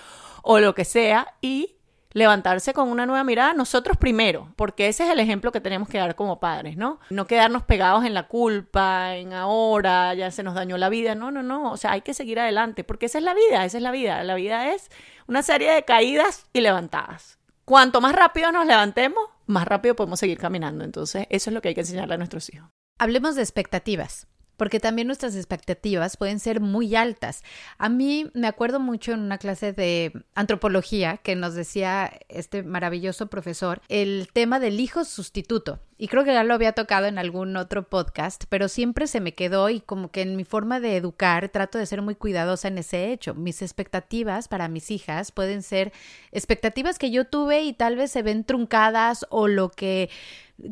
o 0.42 0.58
lo 0.58 0.74
que 0.74 0.86
sea 0.86 1.34
y 1.42 1.77
levantarse 2.12 2.72
con 2.72 2.88
una 2.88 3.06
nueva 3.06 3.24
mirada 3.24 3.52
nosotros 3.52 3.96
primero, 3.96 4.52
porque 4.56 4.88
ese 4.88 5.04
es 5.04 5.10
el 5.10 5.20
ejemplo 5.20 5.52
que 5.52 5.60
tenemos 5.60 5.88
que 5.88 5.98
dar 5.98 6.14
como 6.14 6.40
padres, 6.40 6.76
¿no? 6.76 7.00
No 7.10 7.26
quedarnos 7.26 7.64
pegados 7.64 8.04
en 8.04 8.14
la 8.14 8.28
culpa, 8.28 9.16
en 9.16 9.32
ahora, 9.32 10.14
ya 10.14 10.30
se 10.30 10.42
nos 10.42 10.54
dañó 10.54 10.78
la 10.78 10.88
vida, 10.88 11.14
no, 11.14 11.30
no, 11.30 11.42
no, 11.42 11.72
o 11.72 11.76
sea, 11.76 11.92
hay 11.92 12.00
que 12.00 12.14
seguir 12.14 12.40
adelante, 12.40 12.84
porque 12.84 13.06
esa 13.06 13.18
es 13.18 13.24
la 13.24 13.34
vida, 13.34 13.64
esa 13.64 13.76
es 13.76 13.82
la 13.82 13.90
vida, 13.90 14.22
la 14.22 14.34
vida 14.34 14.72
es 14.74 14.90
una 15.26 15.42
serie 15.42 15.72
de 15.72 15.84
caídas 15.84 16.46
y 16.52 16.60
levantadas. 16.60 17.38
Cuanto 17.64 18.00
más 18.00 18.14
rápido 18.14 18.50
nos 18.50 18.66
levantemos, 18.66 19.22
más 19.46 19.68
rápido 19.68 19.94
podemos 19.94 20.18
seguir 20.18 20.38
caminando, 20.38 20.84
entonces 20.84 21.26
eso 21.30 21.50
es 21.50 21.54
lo 21.54 21.60
que 21.60 21.68
hay 21.68 21.74
que 21.74 21.82
enseñarle 21.82 22.14
a 22.14 22.18
nuestros 22.18 22.52
hijos. 22.52 22.70
Hablemos 22.98 23.36
de 23.36 23.42
expectativas 23.42 24.26
porque 24.58 24.80
también 24.80 25.06
nuestras 25.06 25.36
expectativas 25.36 26.18
pueden 26.18 26.40
ser 26.40 26.60
muy 26.60 26.94
altas. 26.94 27.42
A 27.78 27.88
mí 27.88 28.30
me 28.34 28.48
acuerdo 28.48 28.80
mucho 28.80 29.12
en 29.12 29.20
una 29.20 29.38
clase 29.38 29.72
de 29.72 30.12
antropología 30.34 31.16
que 31.18 31.36
nos 31.36 31.54
decía 31.54 32.12
este 32.28 32.62
maravilloso 32.62 33.28
profesor 33.28 33.80
el 33.88 34.28
tema 34.34 34.60
del 34.60 34.80
hijo 34.80 35.04
sustituto. 35.04 35.80
Y 36.00 36.06
creo 36.06 36.22
que 36.22 36.32
ya 36.32 36.44
lo 36.44 36.54
había 36.54 36.72
tocado 36.72 37.06
en 37.06 37.18
algún 37.18 37.56
otro 37.56 37.88
podcast, 37.88 38.44
pero 38.48 38.68
siempre 38.68 39.08
se 39.08 39.20
me 39.20 39.34
quedó 39.34 39.68
y 39.68 39.80
como 39.80 40.12
que 40.12 40.22
en 40.22 40.36
mi 40.36 40.44
forma 40.44 40.78
de 40.78 40.96
educar 40.96 41.48
trato 41.48 41.76
de 41.76 41.86
ser 41.86 42.02
muy 42.02 42.14
cuidadosa 42.14 42.68
en 42.68 42.78
ese 42.78 43.10
hecho. 43.10 43.34
Mis 43.34 43.62
expectativas 43.62 44.46
para 44.46 44.68
mis 44.68 44.92
hijas 44.92 45.32
pueden 45.32 45.62
ser 45.62 45.92
expectativas 46.30 47.00
que 47.00 47.10
yo 47.10 47.24
tuve 47.24 47.62
y 47.62 47.72
tal 47.72 47.96
vez 47.96 48.12
se 48.12 48.22
ven 48.22 48.44
truncadas 48.44 49.26
o 49.30 49.48
lo 49.48 49.70
que 49.70 50.08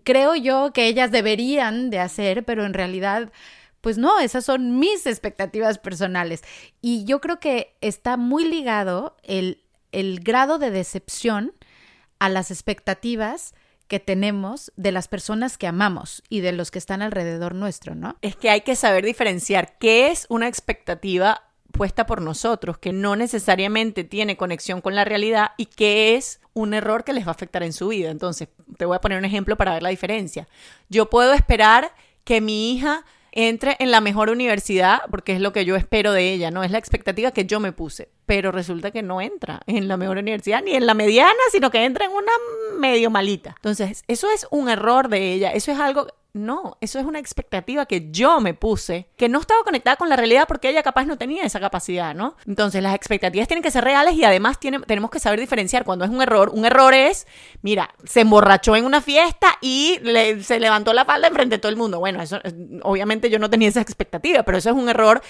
creo 0.05 0.35
yo 0.35 0.73
que 0.73 0.87
ellas 0.87 1.11
deberían 1.11 1.91
de 1.91 1.99
hacer, 1.99 2.45
pero 2.45 2.65
en 2.65 2.75
realidad 2.75 3.33
pues 3.81 3.99
no, 3.99 4.19
esas 4.19 4.45
son 4.45 4.81
mis 4.81 5.07
expectativas 5.07 5.79
personales. 5.79 6.43
Y 6.81 7.05
yo 7.05 7.21
creo 7.21 7.39
que 7.39 7.77
está 7.81 8.17
muy 8.17 8.45
ligado 8.45 9.17
el, 9.23 9.63
el 9.93 10.19
grado 10.19 10.59
de 10.59 10.73
decepción 10.73 11.53
a 12.19 12.29
las 12.29 12.51
expectativas 12.51 13.55
que 13.87 14.01
tenemos 14.01 14.73
de 14.75 14.91
las 14.91 15.07
personas 15.07 15.57
que 15.59 15.69
amamos 15.69 16.25
y 16.29 16.41
de 16.41 16.51
los 16.51 16.73
que 16.73 16.81
están 16.81 17.01
alrededor 17.01 17.55
nuestro, 17.55 17.95
¿no? 17.95 18.17
Es 18.23 18.35
que 18.35 18.51
hay 18.51 18.63
que 18.63 18.75
saber 18.75 19.05
diferenciar 19.05 19.79
qué 19.79 20.09
es 20.11 20.27
una 20.29 20.49
expectativa 20.49 21.43
puesta 21.71 22.07
por 22.07 22.23
nosotros, 22.23 22.79
que 22.79 22.93
no 22.93 23.17
necesariamente 23.17 24.03
tiene 24.03 24.37
conexión 24.37 24.81
con 24.81 24.95
la 24.95 25.05
realidad 25.05 25.51
y 25.57 25.67
qué 25.67 26.17
es 26.17 26.41
un 26.55 26.75
error 26.75 27.05
que 27.05 27.13
les 27.13 27.25
va 27.25 27.29
a 27.29 27.33
afectar 27.33 27.63
en 27.63 27.73
su 27.73 27.89
vida. 27.89 28.11
Entonces, 28.11 28.49
te 28.77 28.85
voy 28.85 28.97
a 28.97 29.01
poner 29.01 29.19
un 29.19 29.25
ejemplo 29.25 29.57
para 29.57 29.75
ver 29.75 29.83
la 29.83 29.89
diferencia. 29.91 30.49
Yo 30.89 31.11
puedo 31.11 31.33
esperar 31.33 31.93
que 32.25 32.41
mi 32.41 32.73
hija 32.73 33.05
entre 33.37 33.77
en 33.81 33.91
la 33.91 34.01
mejor 34.01 34.31
universidad, 34.31 35.03
porque 35.11 35.35
es 35.35 35.41
lo 35.41 35.53
que 35.53 35.67
yo 35.67 35.77
espero 35.77 36.13
de 36.13 36.33
ella, 36.33 36.51
¿no? 36.51 36.65
Es 36.65 36.71
la 36.71 36.79
expectativa 36.79 37.33
que 37.33 37.45
yo 37.45 37.61
me 37.61 37.71
puse, 37.71 38.09
pero 38.25 38.51
resulta 38.51 38.91
que 38.91 39.03
no 39.03 39.21
entra 39.21 39.61
en 39.67 39.89
la 39.89 39.99
mejor 39.99 40.17
universidad, 40.17 40.63
ni 40.63 40.75
en 40.75 40.87
la 40.87 40.95
mediana, 40.95 41.35
sino 41.53 41.71
que 41.71 41.85
entra 41.85 42.07
en 42.07 42.13
una 42.13 42.33
medio 42.79 43.11
malita. 43.11 43.55
Entonces, 43.57 44.05
eso 44.09 44.31
es 44.31 44.47
un 44.51 44.71
error 44.71 45.11
de 45.11 45.35
ella, 45.35 45.51
eso 45.51 45.71
es 45.71 45.79
algo 45.79 46.07
no, 46.37 46.77
eso 46.81 46.99
es 46.99 47.05
una 47.05 47.19
expectativa 47.19 47.87
que 47.87 48.11
yo 48.11 48.41
me 48.41 48.55
puse, 48.55 49.09
que 49.17 49.29
no 49.29 49.41
estaba 49.41 49.65
conectada 49.65 49.97
con 49.97 50.09
la 50.09 50.17
realidad 50.17 50.45
porque 50.47 50.69
ella 50.69 50.83
capaz 50.83 51.07
no 51.07 51.19
tenía 51.19 51.45
esa 51.45 51.59
capacidad, 51.59 52.15
¿no? 52.15 52.37
Entonces 52.47 52.83
las 52.83 52.95
expectativas 52.95 53.49
tienen 53.49 53.63
que 53.63 53.71
ser 53.71 53.83
reales 53.83 54.15
y 54.15 54.25
además 54.25 54.59
tenemos 54.61 55.11
que 55.11 55.19
saber 55.19 55.41
diferenciar 55.41 55.85
cuando 55.85 56.05
es 56.05 56.11
un 56.11 56.23
error. 56.23 56.51
Un 56.53 56.65
error 56.67 56.95
es, 56.95 57.27
mira, 57.63 57.95
se 58.05 58.21
emborrachó 58.21 58.77
en 58.77 58.85
una 58.85 59.01
fiesta 59.01 59.59
y 59.61 59.99
se 60.43 60.61
levantó 60.61 60.93
la 60.93 61.05
falda 61.05 61.29
enfrente 61.29 61.57
de 61.57 61.61
todo 61.61 61.71
el 61.71 61.77
mundo. 61.77 61.99
Bueno, 61.99 62.23
eso 62.23 62.39
obviamente 62.83 63.31
yo 63.31 63.39
no 63.39 63.51
tenía 63.51 63.69
esa 63.69 63.81
expectativa, 63.81 64.43
pero 64.43 64.59
eso 64.59 64.71
es 64.71 64.77
un 64.77 64.89
error 64.89 65.23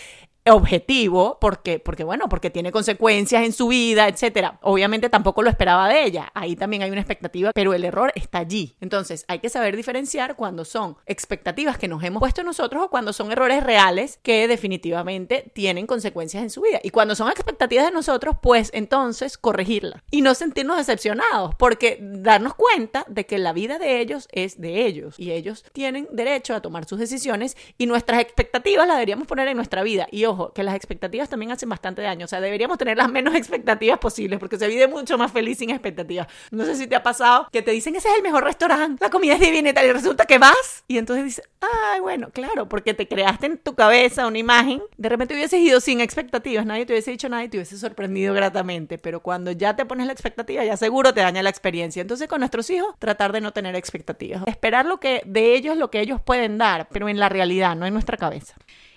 objetivo, 0.51 1.39
porque, 1.41 1.79
porque 1.79 2.05
bueno, 2.05 2.29
porque 2.29 2.51
tiene 2.51 2.73
consecuencias 2.73 3.45
en 3.45 3.53
su 3.53 3.69
vida, 3.69 4.09
etcétera. 4.09 4.59
Obviamente 4.63 5.09
tampoco 5.09 5.43
lo 5.43 5.51
esperaba 5.51 5.89
de 5.89 6.05
ella. 6.05 6.31
Ahí 6.35 6.57
también 6.57 6.83
hay 6.83 6.91
una 6.91 7.01
expectativa, 7.01 7.51
pero 7.55 7.75
el 7.75 7.85
error 7.85 8.13
está 8.15 8.39
allí. 8.39 8.77
Entonces, 8.81 9.25
hay 9.29 9.41
que 9.41 9.49
saber 9.49 9.77
diferenciar 9.77 10.37
cuando 10.37 10.65
son 10.65 10.97
expectativas 11.07 11.79
que 11.79 11.89
nos 11.89 12.03
hemos 12.03 12.21
puesto 12.21 12.43
nosotros 12.43 12.85
o 12.85 12.91
cuando 12.91 13.13
son 13.13 13.33
errores 13.33 13.63
reales 13.63 14.19
que 14.23 14.49
definitivamente 14.49 15.51
tienen 15.55 15.87
consecuencias 15.87 16.43
en 16.43 16.51
su 16.51 16.63
vida. 16.63 16.81
Y 16.83 16.91
cuando 16.91 17.15
son 17.15 17.29
expectativas 17.31 17.87
de 17.87 17.93
nosotros, 17.93 18.37
pues 18.43 18.71
entonces 18.75 19.39
corregirlas 19.39 20.03
y 20.11 20.23
no 20.23 20.35
sentirnos 20.35 20.77
decepcionados, 20.77 21.55
porque 21.57 21.99
darnos 22.01 22.55
cuenta 22.55 23.05
de 23.09 23.27
que 23.27 23.39
la 23.39 23.53
vida 23.53 23.79
de 23.79 24.01
ellos 24.01 24.29
es 24.33 24.61
de 24.61 24.87
ellos 24.87 25.19
y 25.19 25.33
ellos 25.33 25.65
tienen 25.73 26.09
derecho 26.13 26.55
a 26.55 26.61
tomar 26.61 26.87
sus 26.87 26.99
decisiones 26.99 27.57
y 27.79 27.87
nuestras 27.87 28.21
expectativas 28.21 28.87
las 28.87 28.97
deberíamos 28.97 29.27
poner 29.27 29.49
en 29.49 29.57
nuestra 29.57 29.83
vida. 29.83 30.07
Y 30.11 30.25
que 30.55 30.63
las 30.63 30.75
expectativas 30.75 31.29
también 31.29 31.53
hacen 31.53 31.69
bastante 31.69 32.03
daño. 32.03 32.25
O 32.25 32.29
sea, 32.29 32.41
deberíamos 32.41 32.79
tener 32.79 32.97
las 32.97 33.11
menos 33.11 33.35
expectativas 33.37 33.99
posibles 33.99 34.39
porque 34.39 34.59
se 34.59 34.69
vive 34.69 34.89
mucho 34.89 35.19
más 35.19 35.33
feliz 35.33 35.59
sin 35.59 35.71
expectativas. 35.71 36.27
No 36.51 36.65
sé 36.65 36.77
si 36.77 36.87
te 36.87 36.97
ha 36.97 37.03
pasado 37.03 37.49
que 37.53 37.63
te 37.63 37.71
dicen 37.71 37.97
ese 37.97 38.09
es 38.09 38.17
el 38.17 38.23
mejor 38.23 38.45
restaurante, 38.45 39.03
la 39.05 39.11
comida 39.11 39.35
es 39.35 39.41
divina 39.41 39.71
y 39.71 39.73
tal, 39.73 39.87
y 39.87 39.93
resulta 39.93 40.27
que 40.27 40.39
vas 40.39 40.85
y 40.89 40.99
entonces 40.99 41.25
dices, 41.25 41.49
ay, 41.61 42.01
bueno, 42.01 42.31
claro, 42.31 42.69
porque 42.69 42.95
te 42.95 43.09
creaste 43.09 43.47
en 43.47 43.59
tu 43.59 43.75
cabeza 43.75 44.27
una 44.27 44.39
imagen. 44.39 44.83
De 44.97 45.09
repente 45.09 45.35
hubieses 45.35 45.61
ido 45.61 45.81
sin 45.81 46.01
expectativas, 46.01 46.67
nadie 46.67 46.87
te 46.87 46.93
hubiese 46.93 47.11
dicho 47.11 47.29
nada 47.29 47.45
y 47.45 47.49
te 47.49 47.57
hubiese 47.59 47.79
sorprendido 47.79 48.35
gratamente. 48.35 48.99
Pero 48.99 49.21
cuando 49.21 49.53
ya 49.53 49.77
te 49.77 49.87
pones 49.87 50.07
la 50.07 50.13
expectativa, 50.13 50.65
ya 50.65 50.77
seguro 50.77 51.13
te 51.15 51.21
daña 51.21 51.43
la 51.43 51.51
experiencia. 51.51 52.01
Entonces, 52.03 52.29
con 52.29 52.41
nuestros 52.41 52.69
hijos, 52.71 52.95
tratar 52.99 53.33
de 53.33 53.41
no 53.41 53.53
tener 53.53 53.75
expectativas. 53.77 54.43
Esperar 54.47 54.87
lo 54.87 55.01
que 55.01 55.23
de 55.27 55.55
ellos, 55.55 55.77
lo 55.77 55.91
que 55.91 56.01
ellos 56.01 56.21
pueden 56.21 56.59
dar, 56.59 56.89
pero 56.91 57.09
en 57.09 57.19
la 57.19 57.29
realidad, 57.29 57.77
no 57.77 57.87
en 57.87 57.93
nuestra 57.93 58.17
cabeza. 58.17 58.55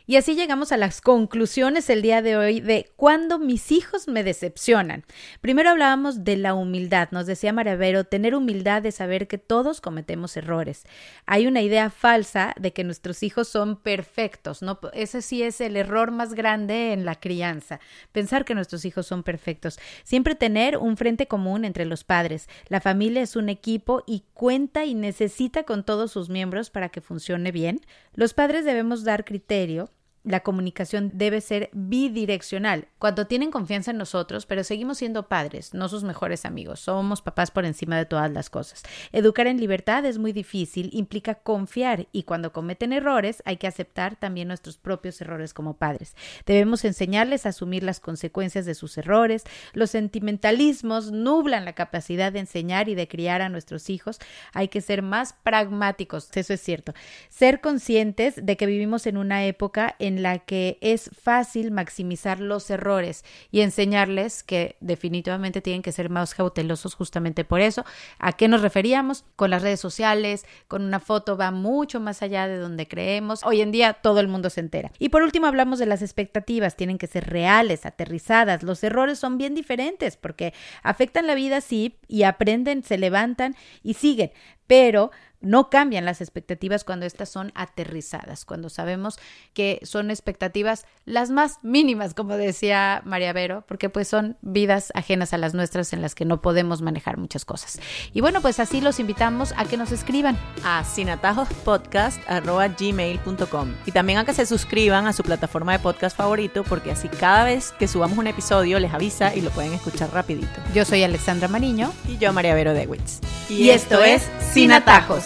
Y 0.09 0.15
así 0.15 0.33
llegamos 0.33 0.71
a 0.71 0.77
las 0.77 1.01
conclusiones 1.01 1.87
el 1.87 2.01
día 2.01 2.23
de 2.23 2.35
hoy 2.35 2.61
de 2.61 2.91
cuando 2.95 3.37
mis 3.37 3.71
hijos 3.71 4.07
me 4.07 4.23
decepcionan. 4.23 5.05
Primero 5.39 5.69
hablábamos 5.69 6.23
de 6.23 6.35
la 6.35 6.55
humildad. 6.55 7.09
Nos 7.11 7.27
decía 7.27 7.53
Maravero, 7.53 8.05
tener 8.05 8.33
humildad 8.33 8.81
de 8.81 8.91
saber 8.91 9.27
que 9.27 9.37
todos 9.37 9.81
cometemos 9.81 10.35
errores. 10.35 10.87
Hay 11.27 11.45
una 11.45 11.61
idea 11.61 11.91
falsa 11.91 12.55
de 12.59 12.73
que 12.73 12.83
nuestros 12.83 13.21
hijos 13.21 13.49
son 13.49 13.75
perfectos. 13.75 14.63
¿no? 14.63 14.79
Ese 14.93 15.21
sí 15.21 15.43
es 15.43 15.61
el 15.61 15.77
error 15.77 16.09
más 16.09 16.33
grande 16.33 16.91
en 16.91 17.05
la 17.05 17.13
crianza. 17.13 17.79
Pensar 18.11 18.45
que 18.45 18.55
nuestros 18.55 18.85
hijos 18.85 19.05
son 19.05 19.21
perfectos. 19.21 19.77
Siempre 20.05 20.33
tener 20.33 20.77
un 20.77 20.97
frente 20.97 21.27
común 21.27 21.65
entre 21.65 21.85
los 21.85 22.03
padres. 22.03 22.49
La 22.67 22.81
familia 22.81 23.21
es 23.21 23.35
un 23.35 23.47
equipo 23.47 24.03
y 24.07 24.23
cuenta 24.33 24.85
y 24.85 24.95
necesita 24.95 25.65
con 25.65 25.83
todos 25.83 26.11
sus 26.11 26.29
miembros 26.29 26.71
para 26.71 26.89
que 26.89 26.99
funcione 26.99 27.51
bien. 27.51 27.81
Los 28.15 28.33
padres 28.33 28.65
debemos 28.65 29.03
dar 29.03 29.23
criterio 29.23 29.91
la 30.23 30.41
comunicación 30.41 31.11
debe 31.13 31.41
ser 31.41 31.69
bidireccional. 31.73 32.87
Cuando 32.97 33.27
tienen 33.27 33.51
confianza 33.51 33.91
en 33.91 33.97
nosotros, 33.97 34.45
pero 34.45 34.63
seguimos 34.63 34.97
siendo 34.97 35.27
padres, 35.27 35.73
no 35.73 35.87
sus 35.89 36.03
mejores 36.03 36.45
amigos, 36.45 36.79
somos 36.81 37.21
papás 37.21 37.51
por 37.51 37.65
encima 37.65 37.97
de 37.97 38.05
todas 38.05 38.31
las 38.31 38.49
cosas. 38.49 38.83
Educar 39.11 39.47
en 39.47 39.59
libertad 39.59 40.05
es 40.05 40.17
muy 40.17 40.33
difícil, 40.33 40.89
implica 40.93 41.35
confiar 41.35 42.07
y 42.11 42.23
cuando 42.23 42.51
cometen 42.51 42.93
errores 42.93 43.41
hay 43.45 43.57
que 43.57 43.67
aceptar 43.67 44.15
también 44.15 44.47
nuestros 44.47 44.77
propios 44.77 45.19
errores 45.21 45.53
como 45.53 45.77
padres. 45.77 46.15
Debemos 46.45 46.83
enseñarles 46.85 47.45
a 47.45 47.49
asumir 47.49 47.83
las 47.83 47.99
consecuencias 47.99 48.65
de 48.65 48.75
sus 48.75 48.97
errores. 48.97 49.43
Los 49.73 49.91
sentimentalismos 49.91 51.11
nublan 51.11 51.65
la 51.65 51.73
capacidad 51.73 52.31
de 52.31 52.39
enseñar 52.39 52.89
y 52.89 52.95
de 52.95 53.07
criar 53.07 53.41
a 53.41 53.49
nuestros 53.49 53.89
hijos. 53.89 54.19
Hay 54.53 54.67
que 54.67 54.81
ser 54.81 55.01
más 55.01 55.33
pragmáticos, 55.43 56.29
eso 56.35 56.53
es 56.53 56.61
cierto. 56.61 56.93
Ser 57.29 57.61
conscientes 57.61 58.35
de 58.43 58.57
que 58.57 58.65
vivimos 58.65 59.07
en 59.07 59.17
una 59.17 59.45
época 59.45 59.95
en 59.99 60.08
en 60.09 60.23
la 60.23 60.39
que 60.39 60.77
es 60.81 61.11
fácil 61.21 61.71
maximizar 61.71 62.39
los 62.39 62.69
errores 62.71 63.23
y 63.51 63.61
enseñarles 63.61 64.43
que 64.43 64.75
definitivamente 64.79 65.61
tienen 65.61 65.83
que 65.83 65.91
ser 65.91 66.09
más 66.09 66.33
cautelosos 66.33 66.95
justamente 66.95 67.45
por 67.45 67.61
eso. 67.61 67.85
¿A 68.17 68.33
qué 68.33 68.47
nos 68.47 68.61
referíamos? 68.61 69.23
Con 69.35 69.51
las 69.51 69.61
redes 69.61 69.79
sociales, 69.79 70.45
con 70.67 70.83
una 70.83 70.99
foto 70.99 71.37
va 71.37 71.51
mucho 71.51 71.99
más 71.99 72.23
allá 72.23 72.47
de 72.47 72.57
donde 72.57 72.87
creemos. 72.87 73.41
Hoy 73.43 73.61
en 73.61 73.71
día 73.71 73.93
todo 73.93 74.19
el 74.19 74.27
mundo 74.27 74.49
se 74.49 74.61
entera. 74.61 74.91
Y 74.97 75.09
por 75.09 75.21
último 75.21 75.45
hablamos 75.45 75.77
de 75.77 75.85
las 75.85 76.01
expectativas, 76.01 76.75
tienen 76.75 76.97
que 76.97 77.07
ser 77.07 77.29
reales, 77.29 77.85
aterrizadas. 77.85 78.63
Los 78.63 78.83
errores 78.83 79.19
son 79.19 79.37
bien 79.37 79.53
diferentes 79.53 80.17
porque 80.17 80.53
afectan 80.81 81.27
la 81.27 81.35
vida 81.35 81.61
sí 81.61 81.97
y 82.07 82.23
aprenden, 82.23 82.83
se 82.83 82.97
levantan 82.97 83.55
y 83.83 83.93
siguen, 83.93 84.31
pero 84.69 85.09
no 85.41 85.69
cambian 85.69 86.05
las 86.05 86.21
expectativas 86.21 86.83
cuando 86.83 87.05
estas 87.05 87.29
son 87.29 87.51
aterrizadas, 87.55 88.43
cuando 88.45 88.69
sabemos 88.69 89.19
que 89.53 89.79
son 89.83 90.09
expectativas 90.11 90.85
las 91.05 91.29
más 91.29 91.59
mínimas, 91.63 92.13
como 92.13 92.35
decía 92.37 93.01
María 93.05 93.31
Vero, 93.33 93.65
porque 93.67 93.89
pues 93.89 94.07
son 94.07 94.37
vidas 94.41 94.93
ajenas 94.95 95.33
a 95.33 95.37
las 95.37 95.53
nuestras 95.53 95.93
en 95.93 96.01
las 96.01 96.13
que 96.13 96.25
no 96.25 96.41
podemos 96.41 96.81
manejar 96.81 97.15
muchas 97.17 97.45
cosas. 97.45 97.79
Y 98.13 98.19
bueno, 98.21 98.41
pues 98.41 98.59
así 98.59 98.81
los 98.81 98.99
invitamos 98.99 99.53
a 99.55 99.63
que 99.65 99.77
nos 99.77 99.93
escriban 99.93 100.37
a 100.63 100.83
sinatajospodcast.gmail.com 100.83 103.73
y 103.85 103.91
también 103.91 104.17
a 104.19 104.25
que 104.25 104.33
se 104.33 104.45
suscriban 104.45 105.07
a 105.07 105.13
su 105.13 105.23
plataforma 105.23 105.71
de 105.71 105.79
podcast 105.79 106.17
favorito 106.17 106.65
porque 106.65 106.91
así 106.91 107.07
cada 107.07 107.45
vez 107.45 107.71
que 107.79 107.87
subamos 107.87 108.17
un 108.17 108.27
episodio 108.27 108.77
les 108.79 108.93
avisa 108.93 109.33
y 109.33 109.39
lo 109.41 109.51
pueden 109.51 109.71
escuchar 109.73 110.11
rapidito. 110.11 110.61
Yo 110.73 110.83
soy 110.83 111.03
Alexandra 111.03 111.47
Mariño 111.47 111.93
y 112.07 112.17
yo 112.17 112.33
María 112.33 112.55
Vero 112.55 112.73
Dewitz. 112.73 113.21
Y, 113.49 113.69
esto 113.69 114.03
es 114.03 114.29
Sin 114.59 114.73
Atajos. 114.73 115.23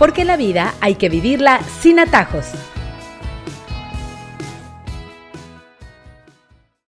porque 0.00 0.24
la 0.24 0.36
vida 0.36 0.74
hay 0.80 0.96
que 0.96 1.08
vivirla 1.08 1.60
sin 1.80 2.00
atajos. 2.00 2.46